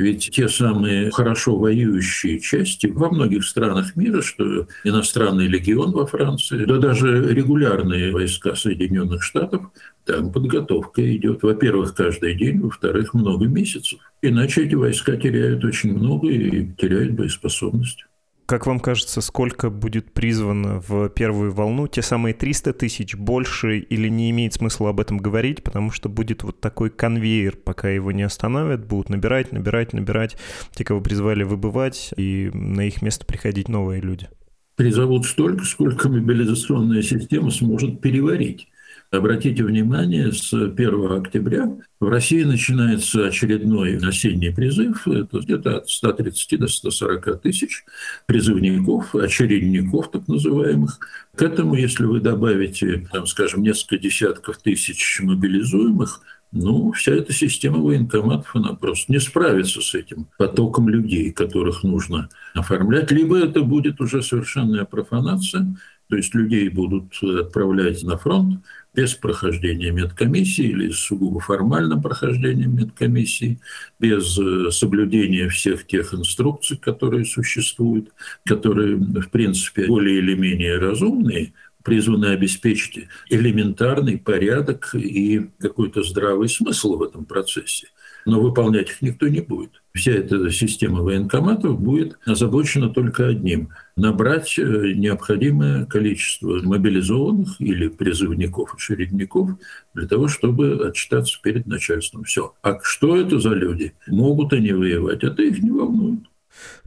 Ведь 0.00 0.30
те 0.30 0.48
самые 0.48 1.10
хорошо 1.10 1.56
воюющие 1.56 2.40
части 2.40 2.86
во 2.86 3.10
многих 3.10 3.44
странах 3.44 3.96
мира, 3.96 4.22
что 4.22 4.66
иностранный 4.82 5.46
легион 5.46 5.92
во 5.92 6.06
Франции, 6.06 6.64
да 6.64 6.78
даже 6.78 7.34
регулярные 7.34 8.10
войска 8.10 8.54
Соединенных 8.54 9.22
Штатов, 9.22 9.70
там 10.06 10.32
подготовка 10.32 11.14
идет, 11.14 11.42
во-первых, 11.42 11.94
каждый 11.94 12.34
день, 12.34 12.60
во-вторых, 12.60 13.12
много 13.12 13.46
месяцев. 13.46 13.98
Иначе 14.22 14.64
эти 14.64 14.74
войска 14.74 15.16
теряют 15.16 15.64
очень 15.66 15.92
много 15.92 16.28
и 16.28 16.66
теряют 16.78 17.12
боеспособность. 17.12 18.06
Как 18.50 18.66
вам 18.66 18.80
кажется, 18.80 19.20
сколько 19.20 19.70
будет 19.70 20.12
призвано 20.12 20.80
в 20.80 21.08
первую 21.10 21.52
волну? 21.52 21.86
Те 21.86 22.02
самые 22.02 22.34
300 22.34 22.72
тысяч 22.72 23.14
больше 23.14 23.78
или 23.78 24.08
не 24.08 24.28
имеет 24.32 24.54
смысла 24.54 24.90
об 24.90 24.98
этом 24.98 25.18
говорить, 25.18 25.62
потому 25.62 25.92
что 25.92 26.08
будет 26.08 26.42
вот 26.42 26.60
такой 26.60 26.90
конвейер, 26.90 27.54
пока 27.54 27.88
его 27.88 28.10
не 28.10 28.24
остановят, 28.24 28.84
будут 28.84 29.08
набирать, 29.08 29.52
набирать, 29.52 29.92
набирать. 29.92 30.36
Те, 30.72 30.82
кого 30.82 31.00
призвали 31.00 31.44
выбывать, 31.44 32.12
и 32.16 32.50
на 32.52 32.80
их 32.80 33.02
место 33.02 33.24
приходить 33.24 33.68
новые 33.68 34.00
люди. 34.00 34.28
Призовут 34.74 35.26
столько, 35.26 35.62
сколько 35.62 36.08
мобилизационная 36.08 37.02
система 37.02 37.52
сможет 37.52 38.00
переварить. 38.00 38.66
Обратите 39.10 39.64
внимание, 39.64 40.30
с 40.30 40.52
1 40.52 41.12
октября 41.12 41.68
в 41.98 42.08
России 42.08 42.44
начинается 42.44 43.26
очередной 43.26 43.96
осенний 43.96 44.50
призыв. 44.50 45.08
Это 45.08 45.40
где-то 45.40 45.78
от 45.78 45.88
130 45.88 46.60
до 46.60 46.68
140 46.68 47.40
тысяч 47.42 47.84
призывников, 48.26 49.12
очередников 49.16 50.12
так 50.12 50.28
называемых. 50.28 51.00
К 51.34 51.42
этому, 51.42 51.74
если 51.74 52.04
вы 52.04 52.20
добавите, 52.20 53.08
там, 53.12 53.26
скажем, 53.26 53.62
несколько 53.62 53.98
десятков 53.98 54.58
тысяч 54.58 55.18
мобилизуемых, 55.20 56.20
ну, 56.52 56.92
вся 56.92 57.12
эта 57.12 57.32
система 57.32 57.78
военкоматов, 57.78 58.54
она 58.54 58.74
просто 58.74 59.10
не 59.10 59.18
справится 59.18 59.80
с 59.80 59.92
этим 59.94 60.28
потоком 60.38 60.88
людей, 60.88 61.32
которых 61.32 61.82
нужно 61.82 62.28
оформлять. 62.54 63.10
Либо 63.10 63.38
это 63.38 63.62
будет 63.62 64.00
уже 64.00 64.22
совершенная 64.22 64.84
профанация, 64.84 65.76
то 66.10 66.16
есть 66.16 66.34
людей 66.34 66.68
будут 66.68 67.22
отправлять 67.22 68.02
на 68.02 68.18
фронт, 68.18 68.60
без 68.92 69.14
прохождения 69.14 69.92
медкомиссии 69.92 70.64
или 70.64 70.90
сугубо 70.90 71.38
формальным 71.38 72.02
прохождением 72.02 72.74
медкомиссии, 72.76 73.60
без 74.00 74.36
э, 74.36 74.70
соблюдения 74.72 75.48
всех 75.48 75.86
тех 75.86 76.12
инструкций, 76.12 76.76
которые 76.76 77.24
существуют, 77.24 78.10
которые, 78.44 78.96
в 78.96 79.30
принципе, 79.30 79.86
более 79.86 80.18
или 80.18 80.34
менее 80.34 80.78
разумные, 80.78 81.52
призваны 81.84 82.26
обеспечить 82.26 83.06
элементарный 83.30 84.18
порядок 84.18 84.94
и 84.94 85.50
какой-то 85.60 86.02
здравый 86.02 86.48
смысл 86.48 86.96
в 86.96 87.02
этом 87.04 87.24
процессе 87.24 87.86
но 88.26 88.40
выполнять 88.40 88.90
их 88.90 89.02
никто 89.02 89.28
не 89.28 89.40
будет. 89.40 89.82
Вся 89.92 90.12
эта 90.12 90.50
система 90.50 91.02
военкоматов 91.02 91.80
будет 91.80 92.18
озабочена 92.24 92.90
только 92.90 93.26
одним– 93.26 93.70
набрать 93.96 94.58
э, 94.58 94.62
необходимое 94.94 95.84
количество 95.84 96.60
мобилизованных 96.62 97.60
или 97.60 97.88
призывников, 97.88 98.74
очередников 98.74 99.50
для 99.94 100.06
того, 100.06 100.28
чтобы 100.28 100.86
отчитаться 100.88 101.38
перед 101.42 101.66
начальством. 101.66 102.24
Все. 102.24 102.54
А 102.62 102.78
что 102.82 103.16
это 103.16 103.38
за 103.38 103.50
люди? 103.50 103.92
Могут 104.06 104.52
они 104.52 104.72
воевать? 104.72 105.24
Это 105.24 105.42
их 105.42 105.60
не 105.62 105.70
волнует. 105.70 106.20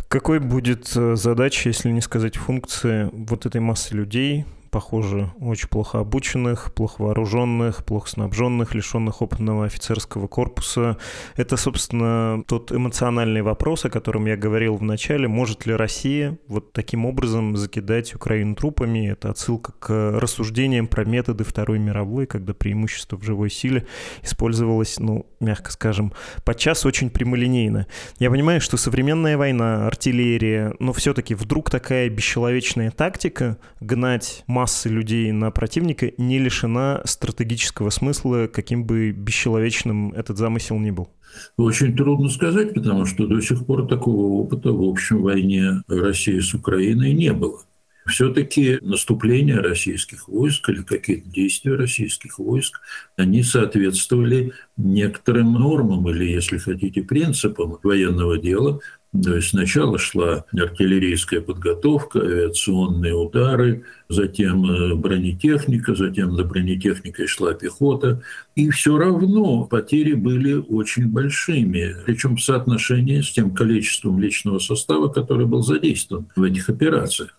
Какой 0.07 0.39
будет 0.39 0.91
э, 0.95 1.15
задача, 1.15 1.69
если 1.69 1.89
не 1.89 2.01
сказать 2.01 2.37
функция 2.37 3.09
вот 3.11 3.45
этой 3.45 3.59
массы 3.59 3.95
людей, 3.95 4.45
похоже, 4.73 5.31
очень 5.39 5.69
плохо 5.69 5.99
обученных, 5.99 6.73
плохо 6.73 7.03
вооруженных, 7.03 7.85
плохо 7.85 8.09
снабженных, 8.09 8.73
лишенных 8.73 9.21
опытного 9.21 9.65
офицерского 9.65 10.27
корпуса. 10.27 10.97
Это, 11.35 11.57
собственно, 11.57 12.43
тот 12.47 12.71
эмоциональный 12.71 13.43
вопрос, 13.43 13.85
о 13.85 13.91
котором 13.91 14.25
я 14.25 14.35
говорил 14.35 14.75
в 14.75 14.81
начале. 14.81 15.27
Может 15.27 15.67
ли 15.67 15.75
Россия 15.75 16.39
вот 16.47 16.73
таким 16.73 17.05
образом 17.05 17.55
закидать 17.55 18.15
Украину 18.15 18.55
трупами? 18.55 19.11
Это 19.11 19.29
отсылка 19.29 19.73
к 19.73 20.19
рассуждениям 20.19 20.87
про 20.87 21.05
методы 21.05 21.43
Второй 21.43 21.77
мировой, 21.77 22.25
когда 22.25 22.55
преимущество 22.55 23.17
в 23.17 23.23
живой 23.23 23.51
силе 23.51 23.85
использовалось, 24.23 24.99
ну, 24.99 25.27
мягко 25.39 25.71
скажем, 25.71 26.13
подчас 26.45 26.83
очень 26.83 27.11
прямолинейно. 27.11 27.85
Я 28.17 28.31
понимаю, 28.31 28.59
что 28.59 28.77
современная 28.77 29.37
война, 29.37 29.85
артиллерия, 29.85 30.73
но 30.79 30.93
все-таки 30.93 31.35
вдруг 31.35 31.69
такая 31.69 32.09
бесчеловечная 32.09 32.89
тактика 32.89 33.59
гнать 33.79 34.43
массы 34.63 34.87
людей 34.87 35.29
на 35.33 35.51
противника 35.51 36.13
не 36.17 36.39
лишена 36.39 37.01
стратегического 37.03 37.89
смысла, 37.89 38.47
каким 38.47 38.85
бы 38.85 39.11
бесчеловечным 39.11 40.13
этот 40.13 40.37
замысел 40.37 40.79
ни 40.79 40.89
был? 40.89 41.09
Очень 41.57 41.97
трудно 41.97 42.29
сказать, 42.29 42.73
потому 42.73 43.05
что 43.05 43.27
до 43.27 43.41
сих 43.41 43.65
пор 43.65 43.87
такого 43.89 44.41
опыта 44.41 44.71
в 44.71 44.81
общем 44.81 45.21
войне 45.21 45.83
России 45.89 46.39
с 46.39 46.53
Украиной 46.53 47.11
не 47.11 47.33
было 47.33 47.59
все-таки 48.05 48.79
наступление 48.81 49.59
российских 49.59 50.27
войск 50.27 50.69
или 50.69 50.81
какие-то 50.81 51.29
действия 51.29 51.75
российских 51.75 52.39
войск, 52.39 52.79
они 53.17 53.43
соответствовали 53.43 54.53
некоторым 54.77 55.53
нормам 55.53 56.07
или, 56.09 56.25
если 56.25 56.57
хотите, 56.57 57.01
принципам 57.01 57.77
военного 57.83 58.37
дела. 58.37 58.79
То 59.21 59.35
есть 59.35 59.49
сначала 59.49 59.99
шла 59.99 60.45
артиллерийская 60.51 61.39
подготовка, 61.41 62.19
авиационные 62.19 63.13
удары, 63.13 63.83
затем 64.09 64.65
э, 64.65 64.95
бронетехника, 64.95 65.93
затем 65.93 66.35
за 66.35 66.43
бронетехникой 66.43 67.27
шла 67.27 67.53
пехота. 67.53 68.23
И 68.55 68.71
все 68.71 68.97
равно 68.97 69.65
потери 69.65 70.13
были 70.13 70.53
очень 70.53 71.09
большими, 71.09 71.95
причем 72.07 72.37
в 72.37 72.41
соотношении 72.41 73.21
с 73.21 73.31
тем 73.31 73.53
количеством 73.53 74.19
личного 74.19 74.57
состава, 74.57 75.09
который 75.09 75.45
был 75.45 75.61
задействован 75.61 76.27
в 76.35 76.41
этих 76.41 76.69
операциях. 76.69 77.37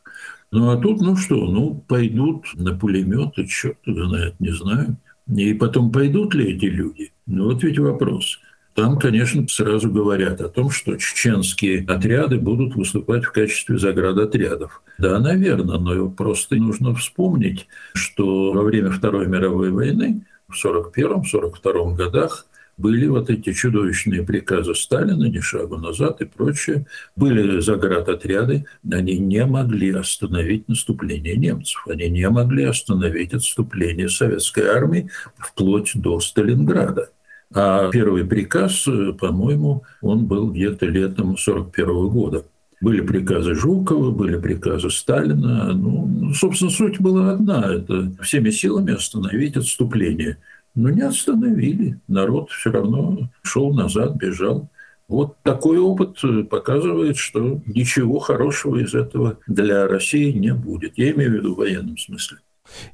Ну 0.52 0.70
а 0.70 0.76
тут, 0.76 1.00
ну 1.00 1.16
что, 1.16 1.34
ну 1.34 1.82
пойдут 1.88 2.46
на 2.54 2.72
пулеметы, 2.72 3.46
черт 3.46 3.78
знает, 3.84 4.38
не 4.38 4.52
знаю. 4.52 4.96
И 5.26 5.54
потом 5.54 5.90
пойдут 5.90 6.34
ли 6.34 6.54
эти 6.54 6.66
люди? 6.66 7.12
Ну 7.26 7.46
вот 7.46 7.64
ведь 7.64 7.80
вопрос. 7.80 8.38
Там, 8.74 8.98
конечно, 8.98 9.46
сразу 9.48 9.88
говорят 9.90 10.40
о 10.40 10.48
том, 10.48 10.70
что 10.70 10.96
чеченские 10.96 11.84
отряды 11.86 12.38
будут 12.38 12.74
выступать 12.74 13.24
в 13.24 13.30
качестве 13.30 13.78
заградотрядов. 13.78 14.82
Да, 14.98 15.20
наверное, 15.20 15.78
но 15.78 16.10
просто 16.10 16.56
нужно 16.56 16.94
вспомнить, 16.94 17.68
что 17.94 18.52
во 18.52 18.62
время 18.62 18.90
Второй 18.90 19.28
мировой 19.28 19.70
войны 19.70 20.26
в 20.48 20.64
1941-1942 20.64 21.94
годах 21.94 22.46
были 22.76 23.06
вот 23.06 23.30
эти 23.30 23.52
чудовищные 23.52 24.24
приказы 24.24 24.74
Сталина, 24.74 25.24
ни 25.24 25.38
шагу 25.38 25.76
назад 25.76 26.20
и 26.20 26.24
прочее. 26.24 26.86
Были 27.14 27.60
заградотряды, 27.60 28.66
они 28.90 29.18
не 29.18 29.46
могли 29.46 29.92
остановить 29.92 30.68
наступление 30.68 31.36
немцев, 31.36 31.86
они 31.88 32.08
не 32.08 32.28
могли 32.28 32.64
остановить 32.64 33.32
отступление 33.34 34.08
советской 34.08 34.66
армии 34.66 35.08
вплоть 35.38 35.92
до 35.94 36.18
Сталинграда. 36.18 37.10
А 37.52 37.90
первый 37.90 38.24
приказ, 38.24 38.88
по-моему, 39.18 39.84
он 40.00 40.26
был 40.26 40.50
где-то 40.50 40.86
летом 40.86 41.30
1941 41.30 42.08
года. 42.08 42.44
Были 42.80 43.00
приказы 43.00 43.54
Жукова, 43.54 44.10
были 44.10 44.38
приказы 44.38 44.90
Сталина. 44.90 45.72
Ну, 45.72 46.32
собственно, 46.34 46.70
суть 46.70 47.00
была 47.00 47.32
одна– 47.32 47.64
это 47.74 48.12
всеми 48.22 48.50
силами 48.50 48.94
остановить 48.94 49.56
отступление– 49.56 50.38
но 50.74 50.90
не 50.90 51.02
остановили. 51.02 51.98
Народ 52.08 52.50
все 52.50 52.70
равно 52.70 53.30
шел 53.42 53.72
назад, 53.72 54.16
бежал. 54.16 54.68
Вот 55.06 55.36
такой 55.42 55.78
опыт 55.78 56.20
показывает, 56.48 57.16
что 57.16 57.60
ничего 57.66 58.18
хорошего 58.18 58.78
из 58.78 58.94
этого 58.94 59.38
для 59.46 59.86
России 59.86 60.32
не 60.32 60.54
будет. 60.54 60.96
Я 60.96 61.12
имею 61.12 61.30
в 61.30 61.34
виду 61.34 61.54
в 61.54 61.58
военном 61.58 61.98
смысле. 61.98 62.38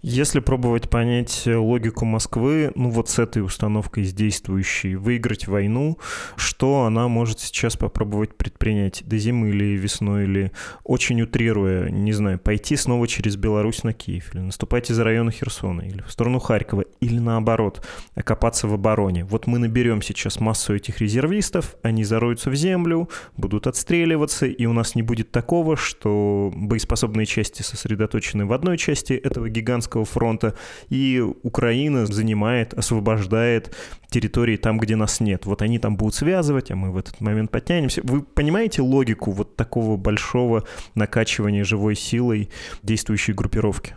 Если 0.02 0.40
пробовать 0.40 0.90
понять 0.90 1.44
логику 1.46 2.04
Москвы, 2.04 2.72
ну 2.74 2.90
вот 2.90 3.08
с 3.08 3.18
этой 3.18 3.42
установкой, 3.42 4.04
с 4.04 4.12
действующей, 4.12 4.94
выиграть 4.94 5.46
войну, 5.46 5.98
что 6.36 6.84
она 6.84 7.06
может 7.08 7.40
сейчас 7.40 7.76
попробовать 7.76 8.36
предпринять 8.36 9.02
до 9.06 9.18
зимы 9.18 9.50
или 9.50 9.76
весной, 9.76 10.24
или 10.24 10.52
очень 10.84 11.22
утрируя, 11.22 11.88
не 11.88 12.12
знаю, 12.12 12.38
пойти 12.38 12.76
снова 12.76 13.06
через 13.06 13.36
Беларусь 13.36 13.84
на 13.84 13.92
Киев, 13.92 14.34
или 14.34 14.40
наступать 14.40 14.90
из 14.90 14.98
района 14.98 15.30
Херсона, 15.30 15.82
или 15.82 16.02
в 16.02 16.10
сторону 16.10 16.40
Харькова, 16.40 16.84
или 17.00 17.18
наоборот, 17.18 17.86
окопаться 18.14 18.66
в 18.66 18.74
обороне. 18.74 19.24
Вот 19.24 19.46
мы 19.46 19.58
наберем 19.58 20.02
сейчас 20.02 20.40
массу 20.40 20.74
этих 20.74 21.00
резервистов, 21.00 21.76
они 21.82 22.04
зароются 22.04 22.50
в 22.50 22.54
землю, 22.54 23.08
будут 23.36 23.66
отстреливаться, 23.66 24.46
и 24.46 24.66
у 24.66 24.72
нас 24.72 24.94
не 24.94 25.02
будет 25.02 25.30
такого, 25.30 25.76
что 25.76 26.52
боеспособные 26.54 27.26
части 27.26 27.62
сосредоточены 27.62 28.46
в 28.46 28.52
одной 28.52 28.76
части 28.76 29.12
этого 29.12 29.48
гигантского 29.48 29.59
фронта, 30.04 30.54
и 30.88 31.24
Украина 31.42 32.06
занимает, 32.06 32.74
освобождает 32.74 33.74
территории 34.10 34.56
там, 34.56 34.78
где 34.78 34.96
нас 34.96 35.20
нет. 35.20 35.46
Вот 35.46 35.62
они 35.62 35.78
там 35.78 35.96
будут 35.96 36.14
связывать, 36.14 36.70
а 36.70 36.76
мы 36.76 36.90
в 36.90 36.96
этот 36.96 37.20
момент 37.20 37.50
подтянемся. 37.50 38.00
Вы 38.04 38.22
понимаете 38.22 38.82
логику 38.82 39.30
вот 39.30 39.56
такого 39.56 39.96
большого 39.96 40.64
накачивания 40.94 41.64
живой 41.64 41.94
силой 41.94 42.50
действующей 42.82 43.34
группировки? 43.34 43.94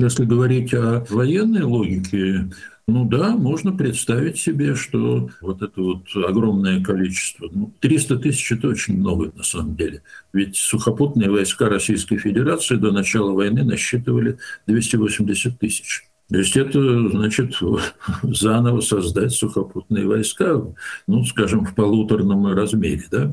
Если 0.00 0.24
говорить 0.24 0.72
о 0.74 1.04
военной 1.10 1.62
логике, 1.62 2.50
ну 2.86 3.04
да, 3.04 3.36
можно 3.36 3.72
представить 3.72 4.38
себе, 4.38 4.76
что 4.76 5.28
вот 5.40 5.60
это 5.60 5.82
вот 5.82 6.04
огромное 6.14 6.82
количество, 6.84 7.48
ну, 7.50 7.74
300 7.80 8.18
тысяч– 8.18 8.52
это 8.52 8.68
очень 8.68 8.96
много 8.96 9.32
на 9.34 9.42
самом 9.42 9.74
деле. 9.74 10.02
Ведь 10.32 10.56
сухопутные 10.56 11.28
войска 11.28 11.68
Российской 11.68 12.16
Федерации 12.16 12.76
до 12.76 12.92
начала 12.92 13.32
войны 13.32 13.64
насчитывали 13.64 14.38
280 14.68 15.58
тысяч. 15.58 16.08
То 16.30 16.36
есть 16.36 16.56
это 16.58 17.08
значит 17.08 17.54
заново 18.22 18.80
создать 18.80 19.32
сухопутные 19.32 20.06
войска, 20.06 20.62
ну, 21.06 21.24
скажем, 21.24 21.64
в 21.64 21.74
полуторном 21.74 22.46
размере. 22.52 23.04
Да? 23.10 23.32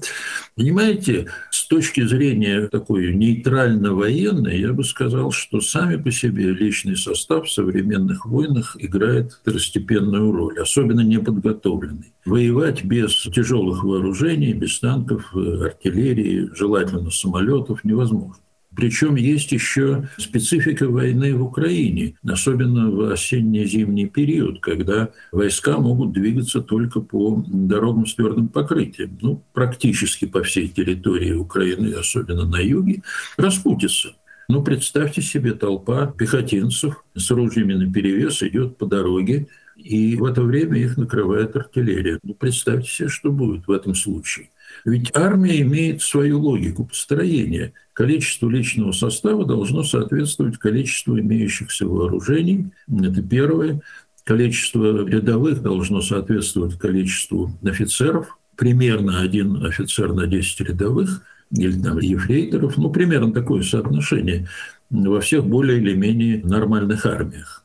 Понимаете, 0.55 1.27
с 1.51 1.67
точки 1.67 2.05
зрения 2.05 2.67
такой 2.67 3.13
нейтрально-военной, 3.13 4.59
я 4.59 4.71
бы 4.71 4.85
сказал, 4.85 5.31
что 5.31 5.59
сами 5.59 5.97
по 5.97 6.09
себе 6.09 6.51
личный 6.51 6.95
состав 6.95 7.47
в 7.47 7.51
современных 7.51 8.25
войнах 8.25 8.77
играет 8.79 9.33
второстепенную 9.33 10.31
роль, 10.31 10.59
особенно 10.59 11.01
неподготовленный. 11.01 12.13
Воевать 12.23 12.85
без 12.85 13.13
тяжелых 13.23 13.83
вооружений, 13.83 14.53
без 14.53 14.79
танков, 14.79 15.35
артиллерии, 15.35 16.49
желательно 16.55 17.11
самолетов 17.11 17.83
невозможно. 17.83 18.44
Причем 18.75 19.15
есть 19.15 19.51
еще 19.51 20.09
специфика 20.17 20.87
войны 20.87 21.35
в 21.35 21.43
Украине, 21.43 22.15
особенно 22.27 22.89
в 22.91 23.11
осенне-зимний 23.11 24.07
период, 24.07 24.59
когда 24.59 25.09
войска 25.31 25.77
могут 25.77 26.11
двигаться 26.13 26.61
только 26.61 26.99
по 26.99 27.43
дорогам 27.47 28.05
с 28.05 28.15
твердым 28.15 28.49
покрытием. 28.49 29.17
Ну, 29.21 29.43
практически 29.53 30.25
по 30.25 30.43
всей 30.43 30.67
территории 30.67 31.33
Украины, 31.33 31.93
особенно 31.93 32.45
на 32.45 32.59
юге, 32.59 33.01
распутится. 33.37 34.13
Ну, 34.47 34.63
представьте 34.63 35.21
себе, 35.21 35.53
толпа 35.53 36.05
пехотинцев 36.07 37.03
с 37.15 37.31
ружьями 37.31 37.73
на 37.73 37.91
перевес 37.91 38.43
идет 38.43 38.77
по 38.77 38.85
дороге, 38.85 39.47
и 39.75 40.15
в 40.15 40.25
это 40.25 40.41
время 40.41 40.79
их 40.79 40.97
накрывает 40.97 41.55
артиллерия. 41.55 42.19
Ну, 42.23 42.33
представьте 42.33 42.89
себе, 42.89 43.09
что 43.09 43.31
будет 43.31 43.67
в 43.67 43.71
этом 43.71 43.93
случае. 43.95 44.49
Ведь 44.83 45.11
армия 45.15 45.61
имеет 45.61 46.01
свою 46.01 46.39
логику 46.39 46.85
построения. 46.85 47.73
Количество 47.93 48.49
личного 48.49 48.91
состава 48.91 49.45
должно 49.45 49.83
соответствовать 49.83 50.57
количеству 50.57 51.19
имеющихся 51.19 51.87
вооружений. 51.87 52.67
Это 52.87 53.21
первое. 53.21 53.81
Количество 54.23 55.05
рядовых 55.07 55.61
должно 55.61 56.01
соответствовать 56.01 56.77
количеству 56.77 57.51
офицеров. 57.63 58.37
Примерно 58.55 59.21
один 59.21 59.65
офицер 59.65 60.13
на 60.13 60.27
10 60.27 60.61
рядовых 60.61 61.21
или 61.51 61.79
там 61.79 61.99
ефрейторов. 61.99 62.77
Ну, 62.77 62.89
примерно 62.89 63.33
такое 63.33 63.61
соотношение 63.61 64.47
во 64.89 65.19
всех 65.19 65.45
более 65.45 65.79
или 65.79 65.93
менее 65.93 66.43
нормальных 66.43 67.05
армиях. 67.05 67.64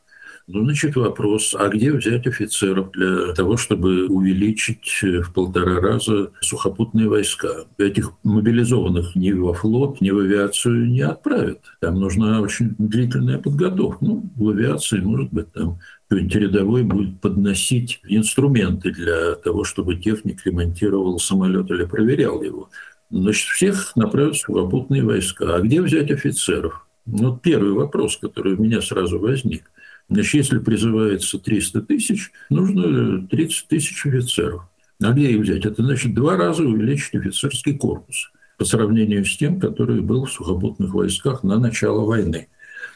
Ну, 0.53 0.65
значит, 0.65 0.97
вопрос, 0.97 1.55
а 1.57 1.69
где 1.69 1.93
взять 1.93 2.27
офицеров 2.27 2.91
для 2.91 3.33
того, 3.33 3.55
чтобы 3.55 4.07
увеличить 4.07 5.01
в 5.01 5.31
полтора 5.31 5.79
раза 5.79 6.31
сухопутные 6.41 7.07
войска? 7.07 7.65
Этих 7.77 8.11
мобилизованных 8.23 9.15
ни 9.15 9.31
во 9.31 9.53
флот, 9.53 10.01
ни 10.01 10.09
в 10.09 10.19
авиацию 10.19 10.87
не 10.87 11.01
отправят. 11.01 11.59
Там 11.79 11.95
нужна 11.95 12.41
очень 12.41 12.75
длительная 12.77 13.37
подготовка. 13.37 14.03
Ну, 14.03 14.29
в 14.35 14.49
авиации, 14.49 14.99
может 14.99 15.31
быть, 15.31 15.53
там 15.53 15.79
какой-нибудь 16.09 16.35
рядовой 16.35 16.83
будет 16.83 17.21
подносить 17.21 18.01
инструменты 18.03 18.91
для 18.91 19.35
того, 19.35 19.63
чтобы 19.63 19.95
техник 19.95 20.45
ремонтировал 20.45 21.17
самолет 21.17 21.71
или 21.71 21.85
проверял 21.85 22.41
его. 22.41 22.69
Значит, 23.09 23.47
всех 23.47 23.95
направят 23.95 24.35
сухопутные 24.35 25.03
войска. 25.05 25.55
А 25.55 25.61
где 25.61 25.81
взять 25.81 26.11
офицеров? 26.11 26.85
Вот 27.05 27.41
первый 27.41 27.71
вопрос, 27.71 28.17
который 28.17 28.55
у 28.55 28.61
меня 28.61 28.81
сразу 28.81 29.17
возник. 29.17 29.71
Значит, 30.11 30.33
если 30.33 30.59
призывается 30.59 31.39
300 31.39 31.81
тысяч, 31.83 32.31
нужно 32.49 33.25
30 33.27 33.67
тысяч 33.69 34.05
офицеров. 34.05 34.63
А 35.01 35.13
где 35.13 35.31
их 35.31 35.39
взять? 35.39 35.65
Это 35.65 35.81
значит 35.81 36.13
два 36.13 36.35
раза 36.35 36.63
увеличить 36.63 37.15
офицерский 37.15 37.77
корпус 37.77 38.29
по 38.57 38.65
сравнению 38.65 39.23
с 39.23 39.37
тем, 39.37 39.57
который 39.57 40.01
был 40.01 40.25
в 40.25 40.31
сухопутных 40.31 40.93
войсках 40.93 41.43
на 41.43 41.57
начало 41.57 42.05
войны. 42.05 42.49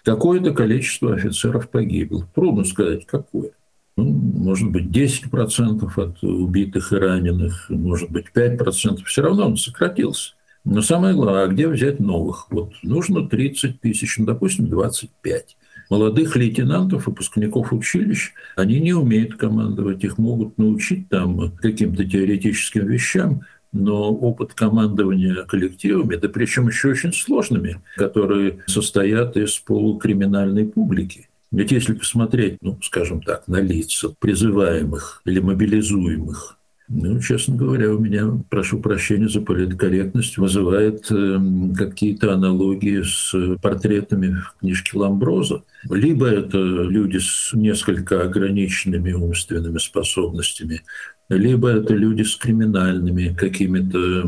Какое-то 0.04 0.54
количество 0.54 1.14
офицеров 1.14 1.70
погибло. 1.70 2.28
Трудно 2.36 2.66
сказать, 2.66 3.06
какое. 3.06 3.52
Ну, 3.96 4.04
может 4.04 4.70
быть, 4.70 4.88
10% 4.88 5.90
от 5.96 6.22
убитых 6.22 6.92
и 6.92 6.98
раненых, 6.98 7.70
может 7.70 8.12
быть, 8.12 8.26
5%. 8.36 9.06
Все 9.06 9.22
равно 9.22 9.48
он 9.48 9.56
сократился. 9.56 10.34
Но 10.66 10.82
самое 10.82 11.16
главное, 11.16 11.46
а 11.46 11.48
где 11.48 11.70
взять 11.70 12.02
новых? 12.02 12.48
Вот 12.50 12.74
нужно 12.84 13.26
30 13.26 13.80
тысяч, 13.80 14.18
ну, 14.18 14.26
допустим, 14.26 14.68
25 14.68 15.56
молодых 15.90 16.36
лейтенантов, 16.36 17.08
выпускников 17.08 17.74
училищ, 17.74 18.34
они 18.56 18.80
не 18.80 18.94
умеют 18.94 19.36
командовать, 19.36 20.04
их 20.04 20.18
могут 20.18 20.58
научить 20.58 21.10
там 21.10 21.52
каким-то 21.58 22.04
теоретическим 22.06 22.88
вещам, 22.88 23.42
но 23.72 24.12
опыт 24.12 24.54
командования 24.54 25.44
коллективами, 25.44 26.16
да 26.16 26.30
причем 26.30 26.68
еще 26.68 26.90
очень 26.90 27.14
сложными, 27.14 27.82
которые 27.98 28.60
состоят 28.68 29.36
из 29.38 29.58
полукриминальной 29.60 30.66
публики. 30.66 31.28
Ведь 31.52 31.72
если 31.72 31.94
посмотреть, 31.94 32.58
ну, 32.62 32.78
скажем 32.82 33.22
так, 33.22 33.48
на 33.48 33.62
лица 33.62 34.10
призываемых 34.20 35.22
или 35.26 35.40
мобилизуемых, 35.40 36.58
ну, 36.88 37.20
честно 37.20 37.56
говоря, 37.56 37.92
у 37.94 38.00
меня, 38.00 38.32
прошу 38.50 38.80
прощения 38.80 39.28
за 39.28 39.42
политкорректность, 39.42 40.38
вызывает 40.38 41.10
э, 41.12 41.40
какие-то 41.76 42.34
аналогии 42.34 43.02
с 43.02 43.58
портретами 43.62 44.36
в 44.36 44.56
книжке 44.60 44.98
Ламброза. 44.98 45.64
Либо 45.90 46.28
это 46.28 46.58
люди 46.58 47.18
с 47.18 47.52
несколько 47.54 48.22
ограниченными 48.22 49.14
умственными 49.14 49.80
способностями, 49.80 50.84
либо 51.30 51.70
это 51.70 51.96
люди 51.96 52.22
с 52.22 52.36
криминальными 52.36 53.36
какими-то 53.36 54.24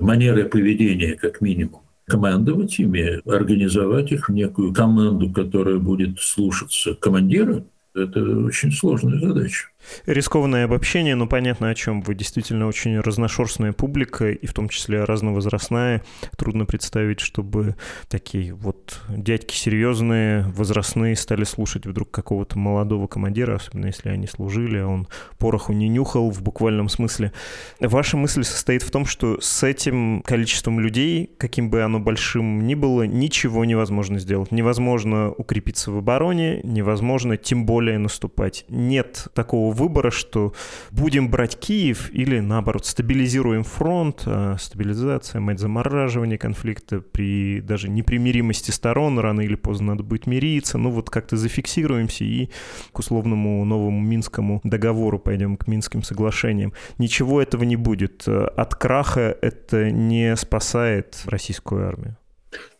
манерой 0.00 0.44
поведения, 0.44 1.14
как 1.14 1.40
минимум 1.40 1.80
командовать 2.06 2.78
ими, 2.78 3.26
организовать 3.26 4.12
их 4.12 4.28
в 4.28 4.32
некую 4.32 4.74
команду, 4.74 5.30
которая 5.30 5.78
будет 5.78 6.20
слушаться 6.20 6.94
командира, 6.94 7.64
это 7.94 8.22
очень 8.38 8.72
сложная 8.72 9.18
задача. 9.18 9.68
Рискованное 10.06 10.64
обобщение, 10.64 11.14
но 11.14 11.26
понятно, 11.26 11.68
о 11.68 11.74
чем 11.74 12.02
вы. 12.02 12.14
Действительно, 12.14 12.66
очень 12.66 13.00
разношерстная 13.00 13.72
публика, 13.72 14.30
и 14.30 14.46
в 14.46 14.52
том 14.52 14.68
числе 14.68 15.04
разновозрастная. 15.04 16.02
Трудно 16.36 16.66
представить, 16.66 17.20
чтобы 17.20 17.76
такие 18.08 18.52
вот 18.54 19.00
дядьки 19.08 19.54
серьезные, 19.54 20.44
возрастные 20.56 21.16
стали 21.16 21.44
слушать 21.44 21.86
вдруг 21.86 22.10
какого-то 22.10 22.58
молодого 22.58 23.06
командира, 23.06 23.56
особенно 23.56 23.86
если 23.86 24.08
они 24.08 24.26
служили, 24.26 24.78
а 24.78 24.86
он 24.86 25.08
пороху 25.38 25.72
не 25.72 25.88
нюхал 25.88 26.30
в 26.30 26.42
буквальном 26.42 26.88
смысле. 26.88 27.32
Ваша 27.80 28.16
мысль 28.16 28.44
состоит 28.44 28.82
в 28.82 28.90
том, 28.90 29.06
что 29.06 29.40
с 29.40 29.62
этим 29.62 30.22
количеством 30.22 30.80
людей, 30.80 31.30
каким 31.38 31.70
бы 31.70 31.82
оно 31.82 31.98
большим 31.98 32.66
ни 32.66 32.74
было, 32.74 33.02
ничего 33.02 33.64
невозможно 33.64 34.18
сделать. 34.18 34.52
Невозможно 34.52 35.30
укрепиться 35.30 35.90
в 35.90 35.98
обороне, 35.98 36.60
невозможно 36.62 37.36
тем 37.36 37.66
более 37.66 37.98
наступать. 37.98 38.64
Нет 38.68 39.28
такого 39.34 39.71
выбора, 39.72 40.10
что 40.10 40.54
будем 40.90 41.30
брать 41.30 41.58
Киев 41.58 42.10
или, 42.12 42.40
наоборот, 42.40 42.86
стабилизируем 42.86 43.64
фронт, 43.64 44.22
а 44.26 44.56
стабилизация, 44.58 45.40
мать 45.40 45.58
замораживание 45.58 46.38
конфликта 46.38 47.00
при 47.00 47.60
даже 47.60 47.88
непримиримости 47.88 48.70
сторон, 48.70 49.18
рано 49.18 49.40
или 49.40 49.54
поздно 49.54 49.92
надо 49.92 50.02
будет 50.02 50.26
мириться, 50.26 50.78
ну 50.78 50.90
вот 50.90 51.10
как-то 51.10 51.36
зафиксируемся 51.36 52.24
и 52.24 52.50
к 52.92 52.98
условному 52.98 53.64
новому 53.64 54.00
Минскому 54.00 54.60
договору 54.64 55.18
пойдем, 55.18 55.56
к 55.56 55.66
Минским 55.66 56.02
соглашениям. 56.02 56.72
Ничего 56.98 57.40
этого 57.42 57.64
не 57.64 57.76
будет. 57.76 58.26
От 58.28 58.74
краха 58.74 59.36
это 59.40 59.90
не 59.90 60.36
спасает 60.36 61.22
российскую 61.26 61.86
армию. 61.86 62.16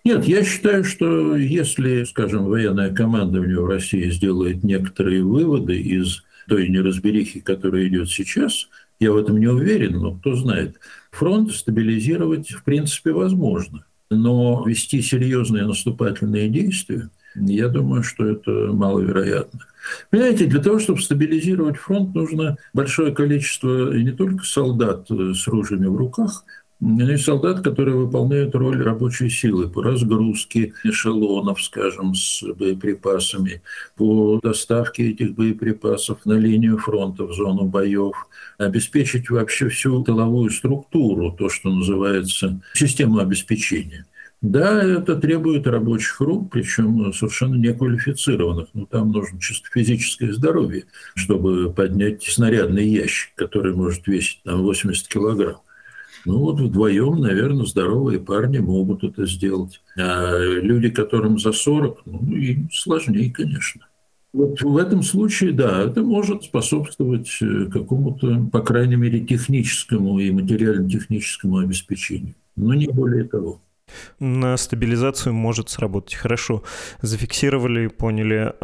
Нет, 0.05 0.25
я 0.25 0.45
считаю, 0.45 0.85
что 0.85 1.37
если, 1.37 2.05
скажем, 2.05 2.45
военное 2.45 2.93
командование 2.93 3.61
в 3.61 3.67
России 3.67 4.11
сделает 4.11 4.65
некоторые 4.65 5.23
выводы 5.23 5.81
из 5.81 6.25
той 6.49 6.69
неразберихи, 6.69 7.41
которая 7.41 7.89
идет 7.89 8.09
сейчас, 8.11 8.69
я 9.01 9.13
в 9.13 9.17
этом 9.17 9.39
не 9.39 9.49
уверен, 9.49 9.99
но 9.99 10.15
кто 10.15 10.37
знает, 10.37 10.79
фронт 11.11 11.53
стабилизировать 11.53 12.51
в 12.51 12.63
принципе 12.63 13.13
возможно. 13.13 13.85
Но 14.11 14.63
вести 14.67 15.01
серьезные 15.03 15.67
наступательные 15.67 16.49
действия, 16.49 17.09
я 17.35 17.69
думаю, 17.69 18.03
что 18.03 18.27
это 18.27 18.51
маловероятно. 18.51 19.61
Понимаете, 20.11 20.47
для 20.47 20.63
того, 20.63 20.79
чтобы 20.79 21.01
стабилизировать 21.01 21.77
фронт, 21.77 22.15
нужно 22.15 22.57
большое 22.73 23.13
количество 23.13 23.93
не 23.95 24.13
только 24.13 24.45
солдат 24.45 25.07
с 25.09 25.47
ружьями 25.49 25.87
в 25.87 25.97
руках, 25.97 26.45
есть 26.85 27.25
солдат, 27.25 27.61
которые 27.61 27.97
выполняют 27.97 28.57
роль 28.57 28.83
рабочей 28.83 29.31
силы 29.31 29.69
по 29.69 29.85
разгрузке 29.85 30.75
эшелонов, 30.83 31.63
скажем, 31.63 32.13
с 32.15 32.43
боеприпасами, 32.43 33.63
по 33.97 34.41
доставке 34.43 35.11
этих 35.11 35.35
боеприпасов 35.35 36.27
на 36.27 36.33
линию 36.33 36.79
фронта, 36.79 37.25
в 37.25 37.33
зону 37.35 37.67
боев, 37.67 38.27
обеспечить 38.59 39.31
вообще 39.31 39.69
всю 39.69 40.03
тыловую 40.03 40.51
структуру, 40.51 41.31
то, 41.31 41.49
что 41.49 41.71
называется 41.71 42.61
систему 42.75 43.19
обеспечения. 43.21 44.07
Да, 44.41 44.83
это 44.83 45.15
требует 45.15 45.69
рабочих 45.69 46.21
рук, 46.21 46.51
причем 46.51 47.13
совершенно 47.13 47.55
неквалифицированных. 47.55 48.71
Но 48.75 48.87
там 48.87 49.13
нужно 49.13 49.39
чисто 49.41 49.69
физическое 49.73 50.33
здоровье, 50.33 50.87
чтобы 51.15 51.73
поднять 51.73 52.25
снарядный 52.25 52.89
ящик, 52.89 53.37
который 53.37 53.73
может 53.73 54.09
весить 54.09 54.41
там 54.43 54.63
80 54.63 55.07
килограмм. 55.07 55.61
Ну 56.25 56.39
вот 56.39 56.61
вдвоем, 56.61 57.21
наверное, 57.21 57.67
здоровые 57.67 58.21
парни 58.21 58.59
могут 58.59 59.05
это 59.05 59.27
сделать. 59.27 59.81
А 59.99 60.39
люди, 60.39 60.91
которым 60.91 61.39
за 61.39 61.53
40, 61.53 62.03
ну, 62.07 62.37
им 62.37 62.69
сложнее, 62.73 63.33
конечно. 63.33 63.87
Вот 64.33 64.63
в 64.63 64.77
этом 64.79 65.03
случае, 65.03 65.53
да, 65.53 65.83
это 65.83 66.03
может 66.03 66.45
способствовать 66.45 67.29
э, 67.43 67.67
какому-то, 67.67 68.49
по 68.51 68.61
крайней 68.61 68.97
мере, 68.97 69.21
техническому 69.21 70.19
и 70.21 70.31
материально-техническому 70.31 71.59
обеспечению. 71.59 72.35
Но 72.57 72.73
не 72.73 72.87
более 72.87 73.25
того 73.25 73.61
на 74.19 74.57
стабилизацию 74.57 75.35
может 75.35 75.69
сработать. 75.69 76.15
Хорошо, 76.15 76.63
зафиксировали, 77.01 77.89
поняли. 77.89 78.55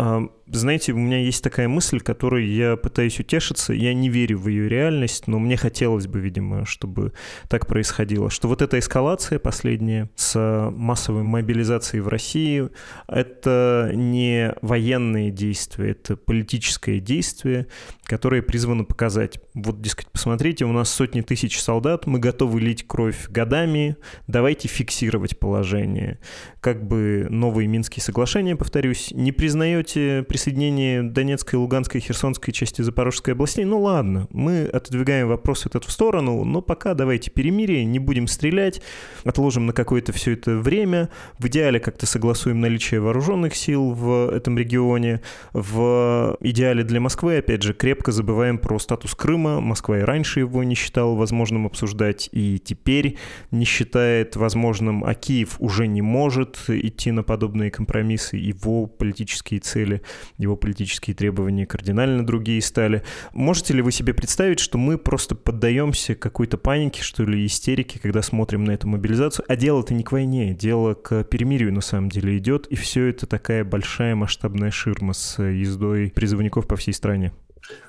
Знаете, 0.50 0.92
у 0.92 0.96
меня 0.96 1.18
есть 1.18 1.44
такая 1.44 1.68
мысль, 1.68 2.00
которой 2.00 2.46
я 2.48 2.76
пытаюсь 2.76 3.20
утешиться. 3.20 3.74
Я 3.74 3.92
не 3.92 4.08
верю 4.08 4.38
в 4.38 4.48
ее 4.48 4.68
реальность, 4.68 5.26
но 5.26 5.38
мне 5.38 5.56
хотелось 5.56 6.06
бы, 6.06 6.20
видимо, 6.20 6.64
чтобы 6.64 7.12
так 7.48 7.66
происходило. 7.66 8.30
Что 8.30 8.48
вот 8.48 8.62
эта 8.62 8.78
эскалация 8.78 9.38
последняя 9.38 10.08
с 10.14 10.70
массовой 10.74 11.22
мобилизацией 11.22 12.00
в 12.00 12.08
России, 12.08 12.68
это 13.08 13.90
не 13.94 14.54
военные 14.62 15.30
действия, 15.30 15.90
это 15.90 16.16
политическое 16.16 16.98
действие, 16.98 17.66
которое 18.04 18.40
призвано 18.40 18.84
показать, 18.84 19.40
вот, 19.52 19.82
дескать, 19.82 20.10
посмотрите, 20.10 20.64
у 20.64 20.72
нас 20.72 20.88
сотни 20.88 21.20
тысяч 21.20 21.60
солдат, 21.60 22.06
мы 22.06 22.18
готовы 22.18 22.60
лить 22.60 22.86
кровь 22.86 23.28
годами, 23.28 23.96
давайте 24.26 24.66
фиксировать 24.68 25.38
положение. 25.38 26.18
Как 26.60 26.86
бы 26.86 27.26
новые 27.28 27.68
Минские 27.68 28.02
соглашения, 28.02 28.56
повторюсь, 28.56 29.10
не 29.12 29.30
признаете 29.30 30.24
присоединение 30.38 31.02
Донецкой, 31.02 31.58
Луганской, 31.58 32.00
Херсонской 32.00 32.54
части 32.54 32.80
Запорожской 32.80 33.34
областей, 33.34 33.64
ну 33.64 33.80
ладно, 33.80 34.28
мы 34.30 34.66
отодвигаем 34.66 35.26
вопрос 35.26 35.66
этот 35.66 35.84
в 35.84 35.90
сторону, 35.90 36.44
но 36.44 36.62
пока 36.62 36.94
давайте 36.94 37.32
перемирие, 37.32 37.84
не 37.84 37.98
будем 37.98 38.28
стрелять, 38.28 38.80
отложим 39.24 39.66
на 39.66 39.72
какое-то 39.72 40.12
все 40.12 40.34
это 40.34 40.56
время, 40.56 41.08
в 41.40 41.46
идеале 41.48 41.80
как-то 41.80 42.06
согласуем 42.06 42.60
наличие 42.60 43.00
вооруженных 43.00 43.56
сил 43.56 43.90
в 43.90 44.30
этом 44.30 44.56
регионе, 44.56 45.22
в 45.52 46.36
идеале 46.40 46.84
для 46.84 47.00
Москвы, 47.00 47.38
опять 47.38 47.64
же, 47.64 47.74
крепко 47.74 48.12
забываем 48.12 48.58
про 48.58 48.78
статус 48.78 49.16
Крыма, 49.16 49.60
Москва 49.60 49.98
и 49.98 50.02
раньше 50.02 50.38
его 50.38 50.62
не 50.62 50.76
считала 50.76 51.16
возможным 51.16 51.66
обсуждать, 51.66 52.28
и 52.30 52.60
теперь 52.60 53.16
не 53.50 53.64
считает 53.64 54.36
возможным, 54.36 55.04
а 55.04 55.14
Киев 55.14 55.56
уже 55.58 55.88
не 55.88 56.00
может 56.00 56.58
идти 56.68 57.10
на 57.10 57.24
подобные 57.24 57.72
компромиссы, 57.72 58.36
его 58.36 58.86
политические 58.86 59.58
цели 59.58 60.00
его 60.36 60.56
политические 60.56 61.14
требования 61.14 61.66
кардинально 61.66 62.26
другие 62.26 62.60
стали. 62.60 63.02
Можете 63.32 63.74
ли 63.74 63.82
вы 63.82 63.92
себе 63.92 64.14
представить, 64.14 64.60
что 64.60 64.78
мы 64.78 64.98
просто 64.98 65.34
поддаемся 65.34 66.14
какой-то 66.14 66.58
панике, 66.58 67.02
что 67.02 67.24
ли, 67.24 67.46
истерике, 67.46 67.98
когда 67.98 68.22
смотрим 68.22 68.64
на 68.64 68.72
эту 68.72 68.88
мобилизацию? 68.88 69.44
А 69.48 69.56
дело-то 69.56 69.94
не 69.94 70.04
к 70.04 70.12
войне, 70.12 70.54
дело 70.54 70.94
к 70.94 71.24
перемирию 71.24 71.72
на 71.72 71.80
самом 71.80 72.08
деле 72.08 72.36
идет, 72.38 72.66
и 72.66 72.76
все 72.76 73.06
это 73.06 73.26
такая 73.26 73.64
большая 73.64 74.14
масштабная 74.14 74.70
ширма 74.70 75.12
с 75.12 75.42
ездой 75.42 76.10
призывников 76.10 76.66
по 76.66 76.76
всей 76.76 76.92
стране. 76.92 77.32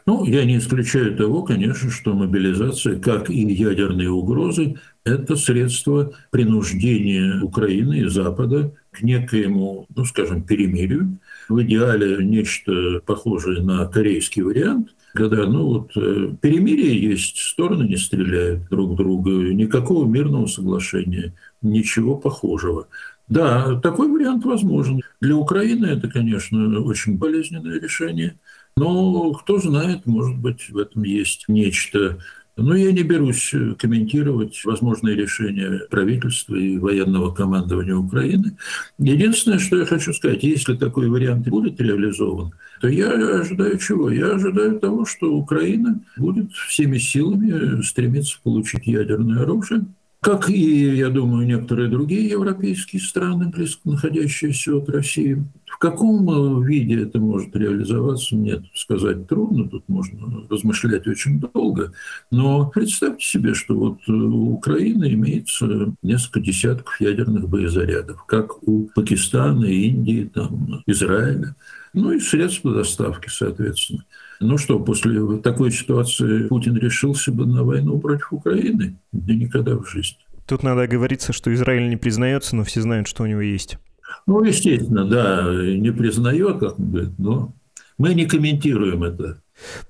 Ну, 0.06 0.26
я 0.26 0.44
не 0.46 0.58
исключаю 0.58 1.16
того, 1.16 1.44
конечно, 1.44 1.90
что 1.90 2.14
мобилизация, 2.14 3.00
как 3.00 3.30
и 3.30 3.40
ядерные 3.40 4.10
угрозы, 4.10 4.76
Это 5.06 5.36
средство 5.36 6.14
принуждения 6.30 7.42
Украины 7.42 8.00
и 8.00 8.10
Запада 8.10 8.74
к 8.92 9.02
некоему, 9.02 9.88
ну, 9.96 10.06
скажем, 10.06 10.44
перемирию. 10.44 11.18
В 11.50 11.64
идеале 11.64 12.24
нечто 12.24 13.02
похожее 13.06 13.64
на 13.64 13.88
корейский 13.88 14.44
вариант, 14.44 14.90
когда, 15.16 15.48
ну 15.48 15.66
вот, 15.66 15.98
э, 15.98 16.36
перемирие 16.40 17.02
есть, 17.02 17.38
стороны 17.38 17.86
не 17.86 17.98
стреляют 17.98 18.70
друг 18.70 18.96
друга, 18.96 19.32
никакого 19.32 20.08
мирного 20.08 20.46
соглашения, 20.46 21.34
ничего 21.64 22.16
похожего. 22.16 22.88
Да, 23.28 23.80
такой 23.82 24.08
вариант 24.10 24.46
возможен. 24.46 25.02
Для 25.22 25.36
Украины 25.36 25.88
это, 25.88 26.08
конечно, 26.08 26.82
очень 26.82 27.18
болезненное 27.18 27.80
решение. 27.80 28.40
Но 28.78 29.34
кто 29.34 29.58
знает, 29.60 30.06
может 30.06 30.38
быть, 30.38 30.70
в 30.70 30.78
этом 30.78 31.04
есть 31.04 31.46
нечто 31.48 32.20
но 32.62 32.76
я 32.76 32.92
не 32.92 33.04
берусь 33.04 33.54
комментировать 33.78 34.62
возможные 34.66 35.16
решения 35.16 35.82
правительства 35.90 36.56
и 36.56 36.78
военного 36.78 37.34
командования 37.34 37.96
Украины. 37.96 38.58
Единственное, 38.98 39.60
что 39.60 39.78
я 39.78 39.86
хочу 39.86 40.14
сказать, 40.14 40.44
если 40.44 40.76
такой 40.76 41.10
вариант 41.10 41.48
будет 41.48 41.80
реализован, 41.82 42.52
то 42.82 42.88
я 42.88 43.12
ожидаю 43.12 43.78
чего? 43.78 44.10
Я 44.10 44.32
ожидаю 44.32 44.80
того, 44.80 45.06
что 45.06 45.34
Украина 45.34 46.02
будет 46.18 46.52
всеми 46.54 46.98
силами 46.98 47.82
стремиться 47.82 48.38
получить 48.44 48.88
ядерное 48.88 49.42
оружие, 49.42 49.86
как 50.22 50.50
и, 50.50 50.98
я 50.98 51.10
думаю, 51.10 51.48
некоторые 51.48 51.88
другие 51.88 52.28
европейские 52.28 53.02
страны, 53.02 53.48
близко 53.48 53.90
находящиеся 53.90 54.76
от 54.76 54.90
России. 54.90 55.44
Каком 55.80 56.30
э, 56.30 56.68
виде 56.68 57.04
это 57.04 57.20
может 57.20 57.56
реализоваться, 57.56 58.36
мне 58.36 58.62
сказать 58.76 59.30
трудно, 59.30 59.70
тут 59.70 59.88
можно 59.88 60.46
размышлять 60.50 61.08
очень 61.08 61.40
долго. 61.40 61.94
Но 62.32 62.70
представьте 62.70 63.26
себе, 63.26 63.54
что 63.54 63.76
вот 63.76 64.00
э, 64.06 64.12
у 64.12 64.52
Украины 64.52 65.14
имеется 65.14 65.94
несколько 66.04 66.42
десятков 66.42 67.00
ядерных 67.00 67.48
боезарядов, 67.48 68.26
как 68.26 68.62
у 68.68 68.90
Пакистана, 68.94 69.64
Индии, 69.64 70.30
там, 70.34 70.84
Израиля. 70.86 71.56
Ну 71.94 72.12
и 72.12 72.20
средства 72.20 72.74
доставки, 72.74 73.30
соответственно. 73.30 74.04
Ну 74.42 74.58
что, 74.58 74.80
после 74.80 75.38
такой 75.38 75.72
ситуации 75.72 76.48
Путин 76.48 76.76
решился 76.76 77.32
бы 77.32 77.46
на 77.46 77.64
войну 77.64 77.98
против 78.00 78.34
Украины? 78.34 78.98
Да 79.14 79.34
никогда 79.34 79.78
в 79.78 79.90
жизни. 79.90 80.18
Тут 80.46 80.62
надо 80.62 80.82
оговориться, 80.82 81.32
что 81.32 81.54
Израиль 81.54 81.88
не 81.88 81.96
признается, 81.96 82.58
но 82.58 82.66
все 82.66 82.82
знают, 82.82 83.08
что 83.08 83.24
у 83.24 83.28
него 83.28 83.40
есть. 83.40 83.78
Ну, 84.26 84.44
естественно, 84.44 85.06
да, 85.06 85.44
не 85.52 85.92
признает, 85.92 86.60
как 86.60 86.80
бы, 86.80 87.12
но 87.18 87.54
мы 88.00 88.14
не 88.14 88.26
комментируем 88.26 89.04
это. 89.04 89.44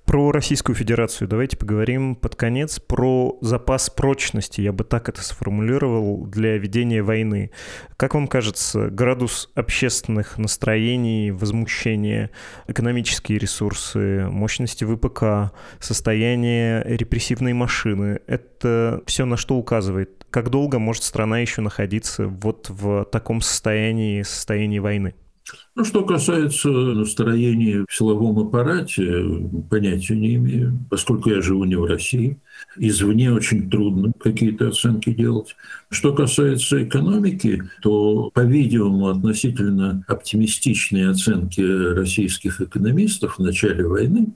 Про 0.04 0.32
Российскую 0.32 0.76
Федерацию 0.76 1.28
давайте 1.28 1.56
поговорим 1.56 2.16
под 2.16 2.36
конец. 2.36 2.80
Про 2.80 3.38
запас 3.42 3.92
прочности, 3.92 4.62
я 4.62 4.74
бы 4.74 4.84
так 4.84 5.10
это 5.10 5.24
сформулировал, 5.24 6.26
для 6.26 6.58
ведения 6.58 7.04
войны. 7.04 7.52
Как 7.96 8.16
вам 8.16 8.28
кажется, 8.28 8.90
градус 8.90 9.52
общественных 9.54 10.40
настроений, 10.40 11.30
возмущения, 11.30 12.32
экономические 12.68 13.38
ресурсы, 13.38 14.26
мощности 14.28 14.86
ВПК, 14.86 15.54
состояние 15.80 16.84
репрессивной 16.84 17.54
машины— 17.54 18.22
это 18.28 19.04
все 19.06 19.26
на 19.26 19.38
что 19.38 19.56
указывает? 19.56 20.26
Как 20.32 20.50
долго 20.50 20.80
может 20.80 21.04
страна 21.04 21.40
еще 21.40 21.62
находиться 21.62 22.26
вот 22.26 22.70
в 22.70 23.06
таком 23.06 23.42
состоянии, 23.42 24.24
состоянии 24.24 24.80
войны? 24.80 25.14
Ну, 25.76 25.86
что 25.86 26.04
касается 26.04 26.70
настроения 26.70 27.86
в 27.88 27.94
силовом 27.94 28.40
аппарате, 28.40 29.24
понятия 29.70 30.16
не 30.16 30.36
имею, 30.36 30.80
поскольку 30.90 31.30
я 31.30 31.42
живу 31.42 31.64
не 31.64 31.76
в 31.76 31.86
России. 31.86 32.38
Извне 32.78 33.32
очень 33.32 33.70
трудно 33.70 34.12
какие-то 34.20 34.68
оценки 34.68 35.12
делать. 35.12 35.56
Что 35.90 36.14
касается 36.14 36.84
экономики, 36.84 37.64
то, 37.82 38.30
по-видимому, 38.34 39.08
относительно 39.08 40.04
оптимистичные 40.08 41.10
оценки 41.10 41.62
российских 41.62 42.60
экономистов 42.62 43.38
в 43.38 43.42
начале 43.42 43.88
войны 43.88 44.34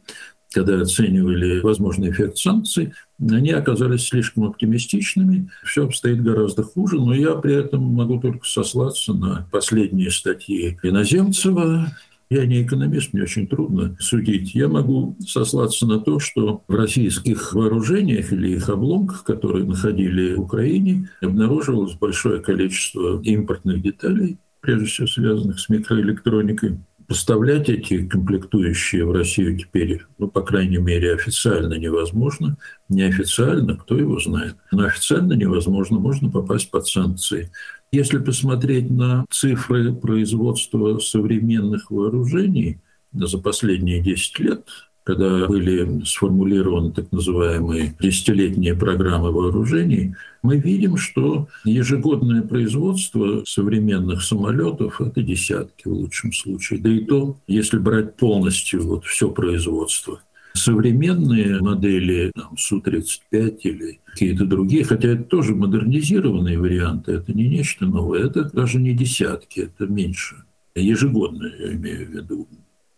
когда 0.53 0.79
оценивали 0.81 1.59
возможный 1.61 2.11
эффект 2.11 2.37
санкций, 2.37 2.93
они 3.19 3.51
оказались 3.51 4.07
слишком 4.07 4.45
оптимистичными. 4.45 5.49
Все 5.63 5.85
обстоит 5.85 6.21
гораздо 6.21 6.63
хуже, 6.63 6.97
но 6.97 7.13
я 7.13 7.33
при 7.35 7.55
этом 7.55 7.83
могу 7.83 8.19
только 8.19 8.45
сослаться 8.45 9.13
на 9.13 9.47
последние 9.51 10.11
статьи 10.11 10.77
Иноземцева, 10.83 11.91
я 12.33 12.47
не 12.47 12.63
экономист, 12.63 13.13
мне 13.13 13.23
очень 13.23 13.47
трудно 13.47 13.95
судить. 13.99 14.55
Я 14.55 14.67
могу 14.67 15.15
сослаться 15.19 15.85
на 15.85 15.99
то, 15.99 16.17
что 16.17 16.63
в 16.67 16.73
российских 16.73 17.53
вооружениях 17.53 18.33
или 18.33 18.55
их 18.55 18.69
обломках, 18.69 19.23
которые 19.23 19.65
находили 19.65 20.33
в 20.33 20.41
Украине, 20.41 21.09
обнаруживалось 21.21 21.93
большое 21.93 22.41
количество 22.41 23.21
импортных 23.21 23.83
деталей, 23.83 24.37
прежде 24.61 24.87
всего 24.87 25.07
связанных 25.07 25.59
с 25.59 25.69
микроэлектроникой. 25.69 26.79
Поставлять 27.07 27.69
эти 27.69 28.05
комплектующие 28.05 29.05
в 29.05 29.11
Россию 29.11 29.57
теперь, 29.57 30.01
ну, 30.17 30.27
по 30.27 30.41
крайней 30.41 30.77
мере, 30.77 31.13
официально 31.13 31.73
невозможно. 31.73 32.57
Неофициально, 32.89 33.75
кто 33.75 33.97
его 33.97 34.19
знает. 34.19 34.55
Но 34.71 34.85
официально 34.85 35.33
невозможно, 35.33 35.99
можно 35.99 36.29
попасть 36.29 36.71
под 36.71 36.87
санкции. 36.87 37.51
Если 37.91 38.17
посмотреть 38.17 38.89
на 38.89 39.25
цифры 39.29 39.93
производства 39.93 40.97
современных 40.99 41.91
вооружений 41.91 42.79
за 43.11 43.37
последние 43.37 44.01
10 44.01 44.39
лет, 44.39 44.67
когда 45.03 45.47
были 45.47 46.03
сформулированы 46.05 46.91
так 46.91 47.11
называемые 47.11 47.95
десятилетние 47.99 48.75
программы 48.75 49.31
вооружений, 49.31 50.15
мы 50.41 50.57
видим, 50.57 50.97
что 50.97 51.47
ежегодное 51.65 52.41
производство 52.41 53.43
современных 53.45 54.23
самолетов– 54.23 55.01
это 55.01 55.21
десятки 55.21 55.87
в 55.87 55.93
лучшем 55.93 56.31
случае. 56.31 56.79
Да 56.79 56.89
и 56.89 56.99
то, 56.99 57.37
если 57.47 57.77
брать 57.77 58.15
полностью 58.15 58.83
вот 58.83 59.05
все 59.05 59.29
производство. 59.29 60.21
Современные 60.53 61.59
модели 61.61 62.31
там, 62.35 62.55
Су-35 62.57 63.57
или 63.63 63.99
какие-то 64.05 64.45
другие, 64.45 64.83
хотя 64.83 65.09
это 65.09 65.23
тоже 65.23 65.55
модернизированные 65.55 66.59
варианты, 66.59 67.13
это 67.13 67.33
не 67.33 67.47
нечто 67.47 67.85
новое, 67.85 68.27
это 68.27 68.43
даже 68.53 68.79
не 68.79 68.93
десятки, 68.93 69.61
это 69.61 69.87
меньше. 69.87 70.43
Ежегодно, 70.75 71.51
я 71.59 71.73
имею 71.73 72.07
в 72.07 72.11
виду 72.11 72.47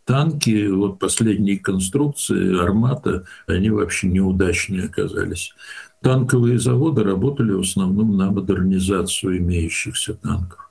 танки, 0.06 0.68
вот 0.68 1.00
последние 1.00 1.60
конструкции 1.60 2.58
«Армата», 2.60 3.26
они 3.48 3.70
вообще 3.70 4.08
неудачные 4.08 4.86
оказались. 4.86 5.54
Танковые 6.02 6.60
заводы 6.60 7.04
работали 7.04 7.52
в 7.52 7.62
основном 7.62 8.16
на 8.16 8.32
модернизацию 8.32 9.40
имеющихся 9.40 10.14
танков. 10.14 10.65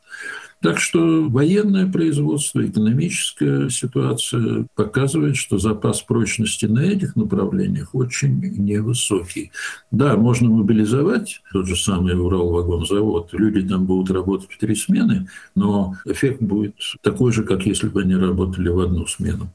Так 0.65 0.81
что 0.81 1.29
военное 1.29 1.87
производство, 1.87 2.67
экономическая 2.67 3.69
ситуация 3.69 4.67
показывает, 4.75 5.37
что 5.37 5.59
запас 5.59 6.01
прочности 6.01 6.65
на 6.65 6.79
этих 6.79 7.17
направлениях 7.17 7.95
очень 7.95 8.41
невысокий. 8.41 9.53
Да, 9.91 10.17
можно 10.17 10.49
мобилизовать 10.49 11.43
тот 11.53 11.67
же 11.67 11.77
самый 11.77 12.19
Уралвагонзавод, 12.19 13.35
люди 13.35 13.69
там 13.69 13.85
будут 13.85 14.11
работать 14.11 14.51
в 14.51 14.57
три 14.57 14.75
смены, 14.75 15.29
но 15.55 15.97
эффект 16.07 16.41
будет 16.41 16.77
такой 17.03 17.31
же, 17.31 17.43
как 17.45 17.67
если 17.67 17.89
бы 17.89 18.01
они 18.01 18.15
работали 18.15 18.71
в 18.71 18.81
одну 18.81 19.07
смену. 19.07 19.51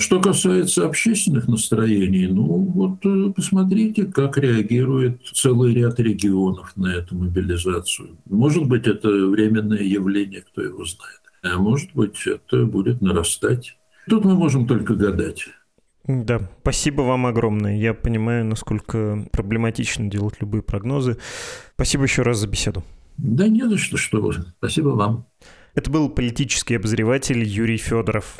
Что 0.00 0.18
касается 0.18 0.86
общественных 0.86 1.46
настроений, 1.46 2.26
ну 2.26 2.46
вот 2.46 3.04
э, 3.04 3.32
посмотрите, 3.36 4.06
как 4.06 4.38
реагирует 4.38 5.20
целый 5.34 5.74
ряд 5.74 6.00
регионов 6.00 6.72
на 6.74 6.86
эту 6.86 7.14
мобилизацию. 7.16 8.16
Может 8.24 8.66
быть, 8.66 8.86
это 8.86 9.08
временное 9.08 9.82
явление, 9.82 10.40
кто 10.40 10.62
его 10.62 10.86
знает. 10.86 11.20
А 11.42 11.58
может 11.58 11.90
быть, 11.92 12.16
это 12.26 12.64
будет 12.64 13.02
нарастать. 13.02 13.76
Тут 14.08 14.24
мы 14.24 14.34
можем 14.34 14.66
только 14.66 14.94
гадать. 14.94 15.48
Да, 16.06 16.48
спасибо 16.62 17.02
вам 17.02 17.26
огромное. 17.26 17.76
Я 17.76 17.92
понимаю, 17.92 18.46
насколько 18.46 19.28
проблематично 19.32 20.10
делать 20.10 20.36
любые 20.40 20.62
прогнозы. 20.62 21.18
Спасибо 21.74 22.04
еще 22.04 22.22
раз 22.22 22.38
за 22.38 22.48
беседу. 22.48 22.82
Да 23.18 23.48
не 23.48 23.68
за 23.68 23.76
что, 23.76 23.98
что 23.98 24.22
вы. 24.22 24.32
Спасибо 24.56 24.88
вам. 24.88 25.26
Это 25.74 25.90
был 25.90 26.08
политический 26.08 26.76
обозреватель 26.76 27.44
Юрий 27.44 27.76
Федоров. 27.76 28.38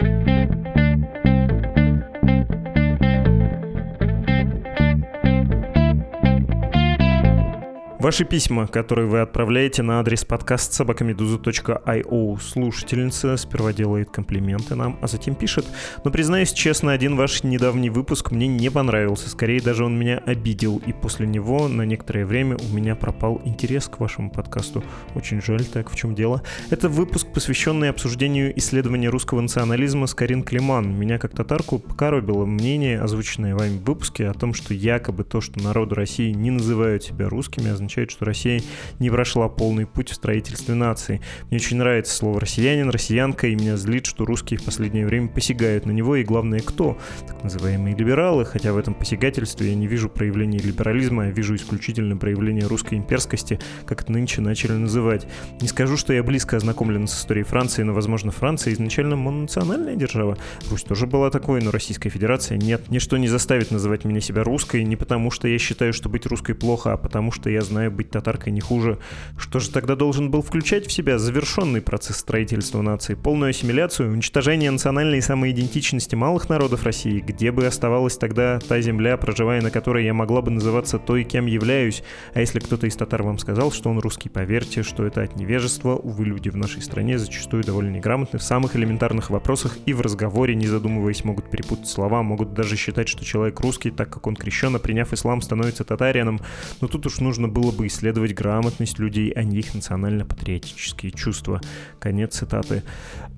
Ваши 8.10 8.24
письма, 8.24 8.66
которые 8.66 9.06
вы 9.06 9.20
отправляете 9.20 9.82
на 9.82 10.00
адрес 10.00 10.24
подкаст 10.24 10.72
собакамедуза.io. 10.72 12.40
Слушательница 12.40 13.36
сперва 13.36 13.72
делает 13.72 14.10
комплименты 14.10 14.74
нам, 14.74 14.98
а 15.00 15.06
затем 15.06 15.36
пишет. 15.36 15.64
Но 16.02 16.10
признаюсь 16.10 16.52
честно, 16.52 16.90
один 16.90 17.14
ваш 17.14 17.44
недавний 17.44 17.88
выпуск 17.88 18.32
мне 18.32 18.48
не 18.48 18.68
понравился. 18.68 19.30
Скорее 19.30 19.60
даже 19.60 19.84
он 19.84 19.96
меня 19.96 20.18
обидел. 20.26 20.82
И 20.84 20.92
после 20.92 21.24
него 21.28 21.68
на 21.68 21.82
некоторое 21.82 22.26
время 22.26 22.56
у 22.56 22.74
меня 22.74 22.96
пропал 22.96 23.40
интерес 23.44 23.86
к 23.86 24.00
вашему 24.00 24.32
подкасту. 24.32 24.82
Очень 25.14 25.40
жаль, 25.40 25.64
так 25.64 25.88
в 25.88 25.94
чем 25.94 26.16
дело. 26.16 26.42
Это 26.70 26.88
выпуск, 26.88 27.28
посвященный 27.32 27.90
обсуждению 27.90 28.58
исследования 28.58 29.08
русского 29.08 29.40
национализма 29.40 30.08
с 30.08 30.16
Карин 30.16 30.42
Климан. 30.42 30.98
Меня 30.98 31.18
как 31.18 31.36
татарку 31.36 31.78
покоробило 31.78 32.44
мнение, 32.44 33.00
озвученное 33.00 33.54
вами 33.54 33.78
в 33.78 33.84
выпуске, 33.84 34.26
о 34.26 34.34
том, 34.34 34.52
что 34.52 34.74
якобы 34.74 35.22
то, 35.22 35.40
что 35.40 35.62
народу 35.62 35.94
России 35.94 36.32
не 36.32 36.50
называют 36.50 37.04
себя 37.04 37.28
русскими, 37.28 37.70
означает 37.70 37.99
означает, 38.00 38.10
что 38.10 38.24
Россия 38.24 38.62
не 38.98 39.10
прошла 39.10 39.48
полный 39.48 39.86
путь 39.86 40.10
в 40.10 40.14
строительстве 40.14 40.74
нации. 40.74 41.20
Мне 41.48 41.56
очень 41.58 41.76
нравится 41.76 42.14
слово 42.14 42.40
«россиянин», 42.40 42.90
«россиянка», 42.90 43.46
и 43.46 43.54
меня 43.54 43.76
злит, 43.76 44.06
что 44.06 44.24
русские 44.24 44.58
в 44.58 44.64
последнее 44.64 45.06
время 45.06 45.28
посягают 45.28 45.86
на 45.86 45.90
него, 45.90 46.16
и 46.16 46.24
главное, 46.24 46.60
кто? 46.60 46.98
Так 47.26 47.42
называемые 47.44 47.96
либералы, 47.96 48.44
хотя 48.44 48.72
в 48.72 48.78
этом 48.78 48.94
посягательстве 48.94 49.70
я 49.70 49.74
не 49.74 49.86
вижу 49.86 50.08
проявления 50.08 50.58
либерализма, 50.58 51.26
я 51.26 51.30
вижу 51.30 51.54
исключительно 51.54 52.16
проявление 52.16 52.66
русской 52.66 52.94
имперскости, 52.94 53.58
как 53.86 54.02
это 54.02 54.12
нынче 54.12 54.40
начали 54.40 54.72
называть. 54.72 55.26
Не 55.60 55.68
скажу, 55.68 55.96
что 55.96 56.12
я 56.12 56.22
близко 56.22 56.56
ознакомлен 56.56 57.06
с 57.06 57.18
историей 57.18 57.44
Франции, 57.44 57.82
но, 57.82 57.92
возможно, 57.92 58.30
Франция 58.30 58.72
изначально 58.72 59.16
мононациональная 59.16 59.96
держава. 59.96 60.38
Русь 60.70 60.82
тоже 60.82 61.06
была 61.06 61.30
такой, 61.30 61.60
но 61.62 61.70
Российская 61.70 62.08
Федерация 62.08 62.56
нет. 62.56 62.90
Ничто 62.90 63.16
не 63.16 63.28
заставит 63.28 63.70
называть 63.70 64.04
меня 64.04 64.20
себя 64.20 64.42
русской, 64.44 64.84
не 64.84 64.96
потому 64.96 65.30
что 65.30 65.48
я 65.48 65.58
считаю, 65.58 65.92
что 65.92 66.08
быть 66.08 66.26
русской 66.26 66.54
плохо, 66.54 66.92
а 66.92 66.96
потому 66.96 67.32
что 67.32 67.50
я 67.50 67.60
знаю, 67.60 67.79
быть 67.88 68.10
татаркой 68.10 68.52
не 68.52 68.60
хуже. 68.60 68.98
Что 69.38 69.60
же 69.60 69.70
тогда 69.70 69.96
должен 69.96 70.30
был 70.30 70.42
включать 70.42 70.86
в 70.86 70.92
себя 70.92 71.18
завершенный 71.18 71.80
процесс 71.80 72.18
строительства 72.18 72.82
нации, 72.82 73.14
полную 73.14 73.50
ассимиляцию, 73.50 74.12
уничтожение 74.12 74.70
национальной 74.70 75.22
самоидентичности 75.22 76.16
малых 76.16 76.48
народов 76.48 76.84
России, 76.84 77.20
где 77.20 77.52
бы 77.52 77.64
оставалась 77.66 78.16
тогда 78.16 78.58
та 78.58 78.80
земля, 78.80 79.16
проживая 79.16 79.62
на 79.62 79.70
которой 79.70 80.04
я 80.04 80.12
могла 80.12 80.42
бы 80.42 80.50
называться 80.50 80.98
той, 80.98 81.24
кем 81.24 81.46
являюсь. 81.46 82.02
А 82.34 82.40
если 82.40 82.58
кто-то 82.58 82.86
из 82.86 82.96
татар 82.96 83.22
вам 83.22 83.38
сказал, 83.38 83.72
что 83.72 83.88
он 83.90 83.98
русский, 84.00 84.28
поверьте, 84.28 84.82
что 84.82 85.04
это 85.04 85.22
от 85.22 85.36
невежества. 85.36 85.94
Увы, 85.94 86.24
люди 86.24 86.48
в 86.48 86.56
нашей 86.56 86.82
стране 86.82 87.18
зачастую 87.18 87.62
довольно 87.64 87.90
неграмотны 87.90 88.38
в 88.38 88.42
самых 88.42 88.76
элементарных 88.76 89.30
вопросах 89.30 89.78
и 89.86 89.92
в 89.92 90.00
разговоре, 90.00 90.54
не 90.54 90.66
задумываясь, 90.66 91.24
могут 91.24 91.50
перепутать 91.50 91.88
слова, 91.88 92.22
могут 92.22 92.52
даже 92.54 92.76
считать, 92.76 93.08
что 93.08 93.24
человек 93.24 93.60
русский, 93.60 93.90
так 93.90 94.10
как 94.10 94.26
он 94.26 94.36
крещен, 94.36 94.74
а 94.74 94.78
приняв 94.78 95.12
ислам, 95.12 95.42
становится 95.42 95.84
татарином. 95.84 96.40
Но 96.80 96.88
тут 96.88 97.06
уж 97.06 97.20
нужно 97.20 97.48
было 97.48 97.69
бы 97.72 97.86
исследовать 97.86 98.34
грамотность 98.34 98.98
людей, 98.98 99.30
а 99.30 99.42
не 99.42 99.58
их 99.58 99.74
национально-патриотические 99.74 101.12
чувства. 101.12 101.60
Конец 101.98 102.36
цитаты. 102.36 102.82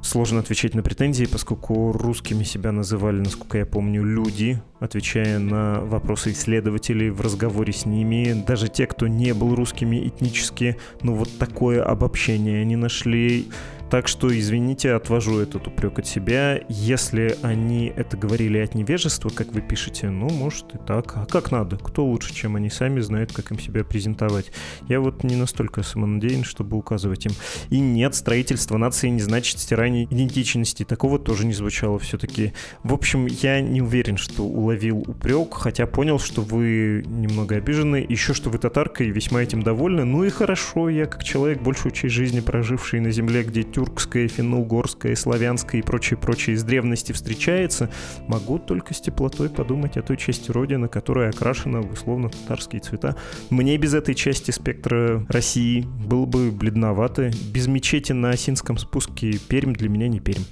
Сложно 0.03 0.41
отвечать 0.41 0.75
на 0.75 0.83
претензии, 0.83 1.27
поскольку 1.27 1.93
русскими 1.93 2.43
себя 2.45 2.73
называли, 2.73 3.21
насколько 3.21 3.59
я 3.59 3.67
помню, 3.67 4.05
люди, 4.05 4.61
отвечая 4.81 5.39
на 5.39 5.81
вопросы 5.81 6.33
исследователей 6.33 7.11
в 7.11 7.21
разговоре 7.21 7.73
с 7.73 7.87
ними. 7.87 8.45
Даже 8.47 8.69
те, 8.69 8.87
кто 8.87 9.07
не 9.07 9.33
был 9.33 9.55
русскими 9.55 10.09
этнически, 10.09 10.77
ну 11.03 11.15
вот 11.15 11.39
такое 11.39 11.85
обобщение 11.85 12.61
они 12.63 12.77
нашли. 12.77 13.49
Так 13.93 14.09
что, 14.09 14.35
извините, 14.35 14.95
отвожу 14.95 15.39
этот 15.41 15.67
упрек 15.67 15.99
от 15.99 16.07
себя. 16.07 16.63
Если 16.71 17.37
они 17.43 17.93
это 17.95 18.17
говорили 18.17 18.57
от 18.57 18.75
невежества, 18.75 19.29
как 19.29 19.53
вы 19.53 19.61
пишете, 19.61 20.09
ну, 20.09 20.31
может 20.31 20.75
и 20.75 20.79
так. 20.79 21.13
А 21.15 21.27
как 21.27 21.51
надо? 21.51 21.77
Кто 21.77 22.07
лучше, 22.07 22.33
чем 22.33 22.57
они 22.57 22.71
сами 22.71 23.01
знают, 23.01 23.35
как 23.35 23.51
им 23.51 23.59
себя 23.59 23.85
презентовать? 23.85 24.51
Я 24.89 25.01
вот 25.01 25.25
не 25.25 25.37
настолько 25.37 25.83
самонадеян, 25.83 26.43
чтобы 26.43 26.79
указывать 26.79 27.27
им. 27.27 27.33
И 27.69 27.81
нет, 27.81 28.15
строительство 28.15 28.79
нации 28.79 29.09
не 29.09 29.21
значит 29.21 29.59
стирание 29.59 30.05
идентичности. 30.05 30.87
Такого 30.87 31.19
тоже 31.19 31.45
не 31.45 31.53
звучало 31.53 31.99
все-таки. 31.99 32.55
В 32.85 32.95
общем, 32.95 33.27
я 33.27 33.61
не 33.61 33.83
уверен, 33.83 34.17
что 34.17 34.43
уловил 34.43 35.01
упрек, 35.07 35.53
хотя 35.53 35.87
понял, 35.87 36.19
что 36.19 36.41
вы 36.41 37.05
немного 37.07 37.57
обижены, 37.57 38.07
еще 38.09 38.33
что 38.33 38.49
вы 38.49 38.57
татарка 38.57 39.05
и 39.05 39.11
весьма 39.11 39.43
этим 39.43 39.63
довольны. 39.63 40.07
Ну 40.07 40.25
и 40.25 40.31
хорошо, 40.31 40.89
я 40.89 41.05
как 41.05 41.25
человек, 41.25 41.61
большую 41.61 41.93
часть 41.93 42.15
жизни 42.15 42.41
проживший 42.41 43.01
на 43.01 43.11
земле, 43.11 43.43
где 43.43 43.63
тюрк 43.63 43.82
тюркское, 43.83 44.29
финно-угорское, 44.29 45.17
славянское 45.17 45.81
и 45.81 45.85
прочее-прочее 45.85 46.55
из 46.55 46.63
древности 46.63 47.11
встречается, 47.13 47.91
могу 48.29 48.59
только 48.59 48.95
с 48.95 49.01
теплотой 49.01 49.49
подумать 49.49 49.97
о 49.97 50.03
той 50.03 50.17
части 50.17 50.53
Родины, 50.53 50.87
которая 50.87 51.31
окрашена 51.31 51.81
в 51.81 51.93
условно-татарские 51.93 52.81
цвета. 52.81 53.17
Мне 53.51 53.77
без 53.77 53.95
этой 53.95 54.15
части 54.15 54.53
спектра 54.53 55.27
России 55.29 55.81
было 56.07 56.27
бы 56.27 56.53
бледновато. 56.53 57.31
Без 57.53 57.67
мечети 57.67 58.13
на 58.13 58.31
Осинском 58.31 58.79
спуске 58.79 59.39
Пермь 59.49 59.73
для 59.73 59.89
меня 59.89 60.07
не 60.07 60.21
Пермь. 60.21 60.45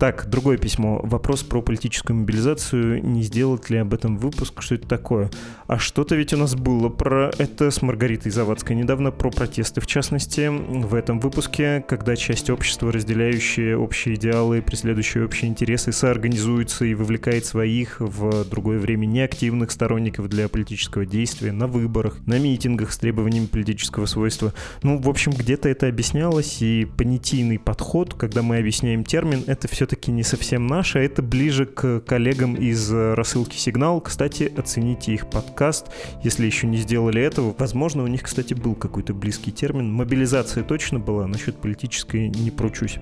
Так, 0.00 0.28
другое 0.28 0.56
письмо. 0.58 1.00
Вопрос 1.04 1.44
про 1.44 1.62
политическую 1.62 2.16
мобилизацию. 2.16 3.04
Не 3.04 3.22
сделать 3.22 3.70
ли 3.70 3.78
об 3.78 3.94
этом 3.94 4.16
выпуск? 4.16 4.60
Что 4.60 4.74
это 4.74 4.88
такое? 4.88 5.30
А 5.68 5.78
что-то 5.78 6.16
ведь 6.16 6.32
у 6.32 6.36
нас 6.36 6.56
было 6.56 6.88
про 6.88 7.30
это 7.38 7.70
с 7.70 7.80
Маргаритой 7.80 8.32
Завадской 8.32 8.74
недавно, 8.74 9.12
про 9.12 9.30
протесты 9.30 9.80
в 9.80 9.86
частности. 9.86 10.50
В 10.50 10.94
этом 10.94 11.20
выпуске, 11.20 11.84
когда 11.86 12.16
часть 12.16 12.50
общества 12.50 12.71
общество, 12.72 12.90
разделяющее 12.90 13.76
общие 13.76 14.14
идеалы, 14.14 14.62
преследующее 14.62 15.26
общие 15.26 15.50
интересы, 15.50 15.92
соорганизуется 15.92 16.86
и 16.86 16.94
вовлекает 16.94 17.44
своих 17.44 18.00
в 18.00 18.48
другое 18.48 18.78
время 18.78 19.04
неактивных 19.04 19.70
сторонников 19.70 20.30
для 20.30 20.48
политического 20.48 21.04
действия 21.04 21.52
на 21.52 21.66
выборах, 21.66 22.16
на 22.24 22.38
митингах 22.38 22.92
с 22.92 22.96
требованиями 22.96 23.44
политического 23.44 24.06
свойства. 24.06 24.54
Ну, 24.82 24.96
в 24.96 25.06
общем, 25.10 25.32
где-то 25.32 25.68
это 25.68 25.86
объяснялось, 25.86 26.62
и 26.62 26.86
понятийный 26.96 27.58
подход, 27.58 28.14
когда 28.14 28.40
мы 28.40 28.56
объясняем 28.56 29.04
термин, 29.04 29.44
это 29.46 29.68
все-таки 29.68 30.10
не 30.10 30.22
совсем 30.22 30.66
наше, 30.66 30.98
а 30.98 31.02
это 31.02 31.20
ближе 31.20 31.66
к 31.66 32.00
коллегам 32.00 32.54
из 32.54 32.90
рассылки 32.90 33.56
«Сигнал». 33.56 34.00
Кстати, 34.00 34.50
оцените 34.56 35.12
их 35.12 35.28
подкаст, 35.28 35.88
если 36.24 36.46
еще 36.46 36.66
не 36.66 36.78
сделали 36.78 37.20
этого. 37.20 37.54
Возможно, 37.58 38.02
у 38.02 38.06
них, 38.06 38.22
кстати, 38.22 38.54
был 38.54 38.74
какой-то 38.74 39.12
близкий 39.12 39.52
термин. 39.52 39.92
Мобилизация 39.92 40.64
точно 40.64 40.98
была, 40.98 41.26
насчет 41.26 41.56
политической 41.56 42.30
не 42.30 42.50
пручусь. 42.62 42.98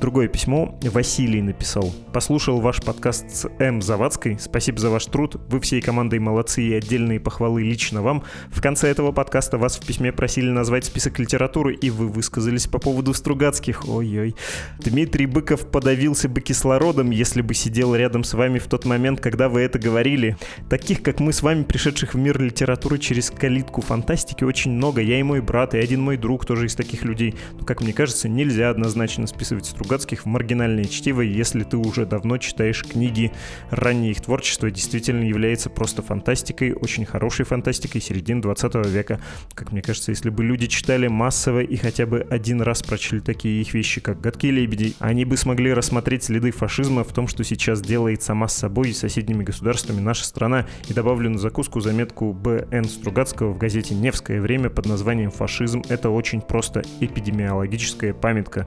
Другое 0.00 0.28
письмо 0.28 0.78
Василий 0.82 1.42
написал. 1.42 1.92
Послушал 2.12 2.60
ваш 2.60 2.80
подкаст 2.80 3.28
с 3.28 3.48
М. 3.58 3.82
Завадской. 3.82 4.38
Спасибо 4.40 4.78
за 4.78 4.88
ваш 4.88 5.04
труд. 5.06 5.34
Вы 5.48 5.60
всей 5.60 5.82
командой 5.82 6.20
молодцы 6.20 6.62
и 6.62 6.72
отдельные 6.72 7.18
похвалы 7.18 7.64
лично 7.64 8.02
вам. 8.02 8.22
В 8.52 8.62
конце 8.62 8.88
этого 8.88 9.10
подкаста 9.10 9.58
вас 9.58 9.78
в 9.78 9.84
письме 9.84 10.12
просили 10.12 10.48
назвать 10.48 10.84
список 10.84 11.18
литературы, 11.18 11.74
и 11.74 11.90
вы 11.90 12.06
высказались 12.06 12.68
по 12.68 12.78
поводу 12.78 13.12
Стругацких. 13.12 13.88
Ой-ой. 13.88 14.36
Дмитрий 14.78 15.26
Быков 15.26 15.68
подавился 15.68 16.28
бы 16.28 16.40
кислородом, 16.40 17.10
если 17.10 17.42
бы 17.42 17.52
сидел 17.54 17.96
рядом 17.96 18.22
с 18.22 18.34
вами 18.34 18.60
в 18.60 18.68
тот 18.68 18.84
момент, 18.84 19.20
когда 19.20 19.48
вы 19.48 19.62
это 19.62 19.80
говорили. 19.80 20.36
Таких, 20.68 21.02
как 21.02 21.18
мы 21.18 21.32
с 21.32 21.42
вами, 21.42 21.64
пришедших 21.64 22.14
в 22.14 22.16
мир 22.16 22.40
литературы 22.40 22.98
через 22.98 23.32
калитку 23.32 23.82
фантастики, 23.82 24.44
очень 24.44 24.70
много. 24.70 25.00
Я 25.02 25.18
и 25.18 25.24
мой 25.24 25.40
брат, 25.40 25.74
и 25.74 25.78
один 25.78 26.00
мой 26.00 26.16
друг 26.16 26.46
тоже 26.46 26.66
из 26.66 26.76
таких 26.76 27.02
людей. 27.02 27.34
Но, 27.58 27.66
как 27.66 27.82
мне 27.82 27.92
кажется, 27.92 28.28
нельзя 28.28 28.70
однозначно 28.70 28.89
однозначно 28.90 29.26
списывать 29.28 29.66
Стругацких 29.66 30.22
в 30.22 30.26
маргинальное 30.26 30.84
чтиво, 30.84 31.20
если 31.20 31.62
ты 31.62 31.76
уже 31.76 32.06
давно 32.06 32.38
читаешь 32.38 32.82
книги. 32.82 33.32
Раннее 33.70 34.10
их 34.10 34.20
творчество 34.20 34.70
действительно 34.70 35.22
является 35.22 35.70
просто 35.70 36.02
фантастикой, 36.02 36.72
очень 36.72 37.04
хорошей 37.04 37.46
фантастикой 37.46 38.00
середины 38.00 38.42
20 38.42 38.86
века. 38.86 39.20
Как 39.54 39.70
мне 39.70 39.80
кажется, 39.80 40.10
если 40.10 40.30
бы 40.30 40.42
люди 40.42 40.66
читали 40.66 41.06
массово 41.06 41.60
и 41.60 41.76
хотя 41.76 42.04
бы 42.04 42.26
один 42.28 42.60
раз 42.62 42.82
прочли 42.82 43.20
такие 43.20 43.60
их 43.60 43.72
вещи, 43.74 44.00
как 44.00 44.20
«Гадкие 44.20 44.52
лебеди», 44.52 44.94
они 44.98 45.24
бы 45.24 45.36
смогли 45.36 45.72
рассмотреть 45.72 46.24
следы 46.24 46.50
фашизма 46.50 47.04
в 47.04 47.12
том, 47.12 47.28
что 47.28 47.44
сейчас 47.44 47.80
делает 47.80 48.22
сама 48.22 48.48
с 48.48 48.56
собой 48.56 48.90
и 48.90 48.92
соседними 48.92 49.44
государствами 49.44 50.00
наша 50.00 50.24
страна. 50.24 50.66
И 50.88 50.94
добавлю 50.94 51.30
на 51.30 51.38
закуску 51.38 51.80
заметку 51.80 52.32
Б.Н. 52.32 52.84
Стругацкого 52.84 53.52
в 53.52 53.58
газете 53.58 53.94
«Невское 53.94 54.40
время» 54.40 54.68
под 54.68 54.86
названием 54.86 55.30
«Фашизм»— 55.30 55.82
это 55.88 56.10
очень 56.10 56.40
просто 56.40 56.82
эпидемиологическая 57.00 58.12
памятка. 58.12 58.66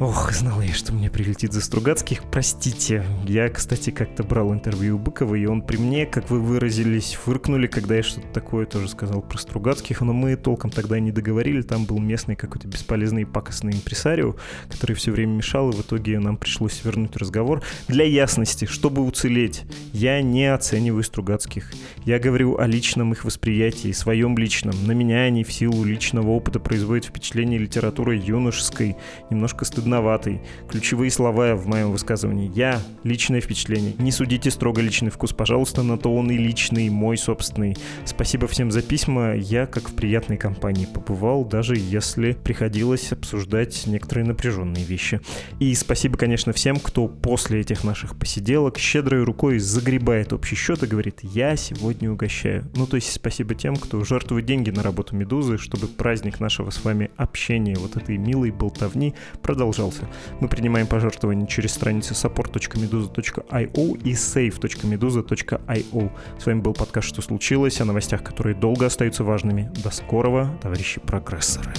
Ох, 0.00 0.32
знал 0.32 0.60
я, 0.60 0.72
что 0.72 0.92
мне 0.92 1.08
прилетит 1.08 1.52
за 1.52 1.60
Стругацких. 1.60 2.22
Простите. 2.30 3.04
Я, 3.26 3.48
кстати, 3.48 3.90
как-то 3.90 4.24
брал 4.24 4.52
интервью 4.52 4.96
у 4.96 4.98
Быкова, 4.98 5.34
и 5.36 5.46
он 5.46 5.62
при 5.62 5.76
мне, 5.76 6.04
как 6.04 6.30
вы 6.30 6.40
выразились, 6.40 7.14
фыркнули, 7.14 7.66
когда 7.68 7.94
я 7.96 8.02
что-то 8.02 8.26
такое 8.28 8.66
тоже 8.66 8.88
сказал 8.88 9.22
про 9.22 9.38
Стругацких, 9.38 10.00
но 10.00 10.12
мы 10.12 10.36
толком 10.36 10.70
тогда 10.70 10.98
не 10.98 11.12
договорили. 11.12 11.62
Там 11.62 11.86
был 11.86 11.98
местный 12.00 12.34
какой-то 12.34 12.66
бесполезный 12.66 13.24
пакостный 13.24 13.72
импресарио, 13.72 14.34
который 14.68 14.96
все 14.96 15.12
время 15.12 15.34
мешал, 15.34 15.70
и 15.70 15.74
в 15.74 15.80
итоге 15.80 16.18
нам 16.18 16.36
пришлось 16.36 16.84
вернуть 16.84 17.16
разговор. 17.16 17.62
Для 17.86 18.04
ясности, 18.04 18.64
чтобы 18.64 19.02
уцелеть, 19.02 19.62
я 19.92 20.20
не 20.22 20.52
оцениваю 20.52 21.04
Стругацких. 21.04 21.72
Я 22.04 22.18
говорю 22.18 22.58
о 22.58 22.66
личном 22.66 23.12
их 23.12 23.24
восприятии, 23.24 23.92
своем 23.92 24.36
личном. 24.36 24.74
На 24.86 24.92
меня 24.92 25.22
они 25.22 25.44
в 25.44 25.52
силу 25.52 25.84
личного 25.84 26.30
опыта 26.30 26.58
производят 26.58 27.06
впечатление 27.06 27.60
литературы 27.60 28.16
юношеской, 28.16 28.96
немножко 29.30 29.54
немножко 29.54 29.64
стыдноватый. 29.84 30.40
Ключевые 30.70 31.10
слова 31.10 31.54
в 31.54 31.66
моем 31.66 31.92
высказывании. 31.92 32.50
Я— 32.54 32.80
личное 33.04 33.42
впечатление. 33.42 33.94
Не 33.98 34.12
судите 34.12 34.50
строго 34.50 34.80
личный 34.80 35.10
вкус, 35.10 35.34
пожалуйста, 35.34 35.82
на 35.82 35.98
то 35.98 36.14
он 36.14 36.30
и 36.30 36.38
личный, 36.38 36.88
мой 36.88 37.18
собственный. 37.18 37.76
Спасибо 38.06 38.46
всем 38.46 38.70
за 38.70 38.80
письма. 38.80 39.34
Я, 39.34 39.66
как 39.66 39.90
в 39.90 39.94
приятной 39.94 40.38
компании, 40.38 40.86
побывал, 40.86 41.44
даже 41.44 41.74
если 41.76 42.32
приходилось 42.32 43.12
обсуждать 43.12 43.86
некоторые 43.86 44.24
напряженные 44.24 44.84
вещи. 44.84 45.20
И 45.60 45.74
спасибо, 45.74 46.16
конечно, 46.16 46.54
всем, 46.54 46.76
кто 46.76 47.06
после 47.06 47.60
этих 47.60 47.84
наших 47.84 48.16
посиделок 48.16 48.78
щедрой 48.78 49.22
рукой 49.22 49.58
загребает 49.58 50.32
общий 50.32 50.56
счет 50.56 50.82
и 50.82 50.86
говорит 50.86 51.20
«я 51.22 51.56
сегодня 51.56 52.10
угощаю». 52.10 52.64
Ну, 52.74 52.86
то 52.86 52.96
есть 52.96 53.12
спасибо 53.12 53.54
тем, 53.54 53.76
кто 53.76 54.02
жертвует 54.02 54.46
деньги 54.46 54.70
на 54.70 54.82
работу 54.82 55.14
«Медузы», 55.14 55.58
чтобы 55.58 55.88
праздник 55.88 56.40
нашего 56.40 56.70
с 56.70 56.82
вами 56.82 57.10
общения, 57.18 57.76
вот 57.78 57.96
этой 57.96 58.16
милой 58.16 58.50
болтовни, 58.50 59.14
продолжался 59.42 59.73
продолжался. 59.74 60.08
Мы 60.40 60.48
принимаем 60.48 60.86
пожертвования 60.86 61.46
через 61.46 61.72
страницы 61.74 62.14
support.meduza.io 62.14 64.02
и 64.04 64.12
save.meduza.io. 64.12 66.10
С 66.38 66.46
вами 66.46 66.60
был 66.60 66.74
подкаст 66.74 67.08
«Что 67.08 67.22
случилось?» 67.22 67.80
о 67.80 67.84
новостях, 67.84 68.22
которые 68.22 68.54
долго 68.54 68.86
остаются 68.86 69.24
важными. 69.24 69.70
До 69.82 69.90
скорого, 69.90 70.56
товарищи 70.62 71.00
прогрессоры. 71.00 71.72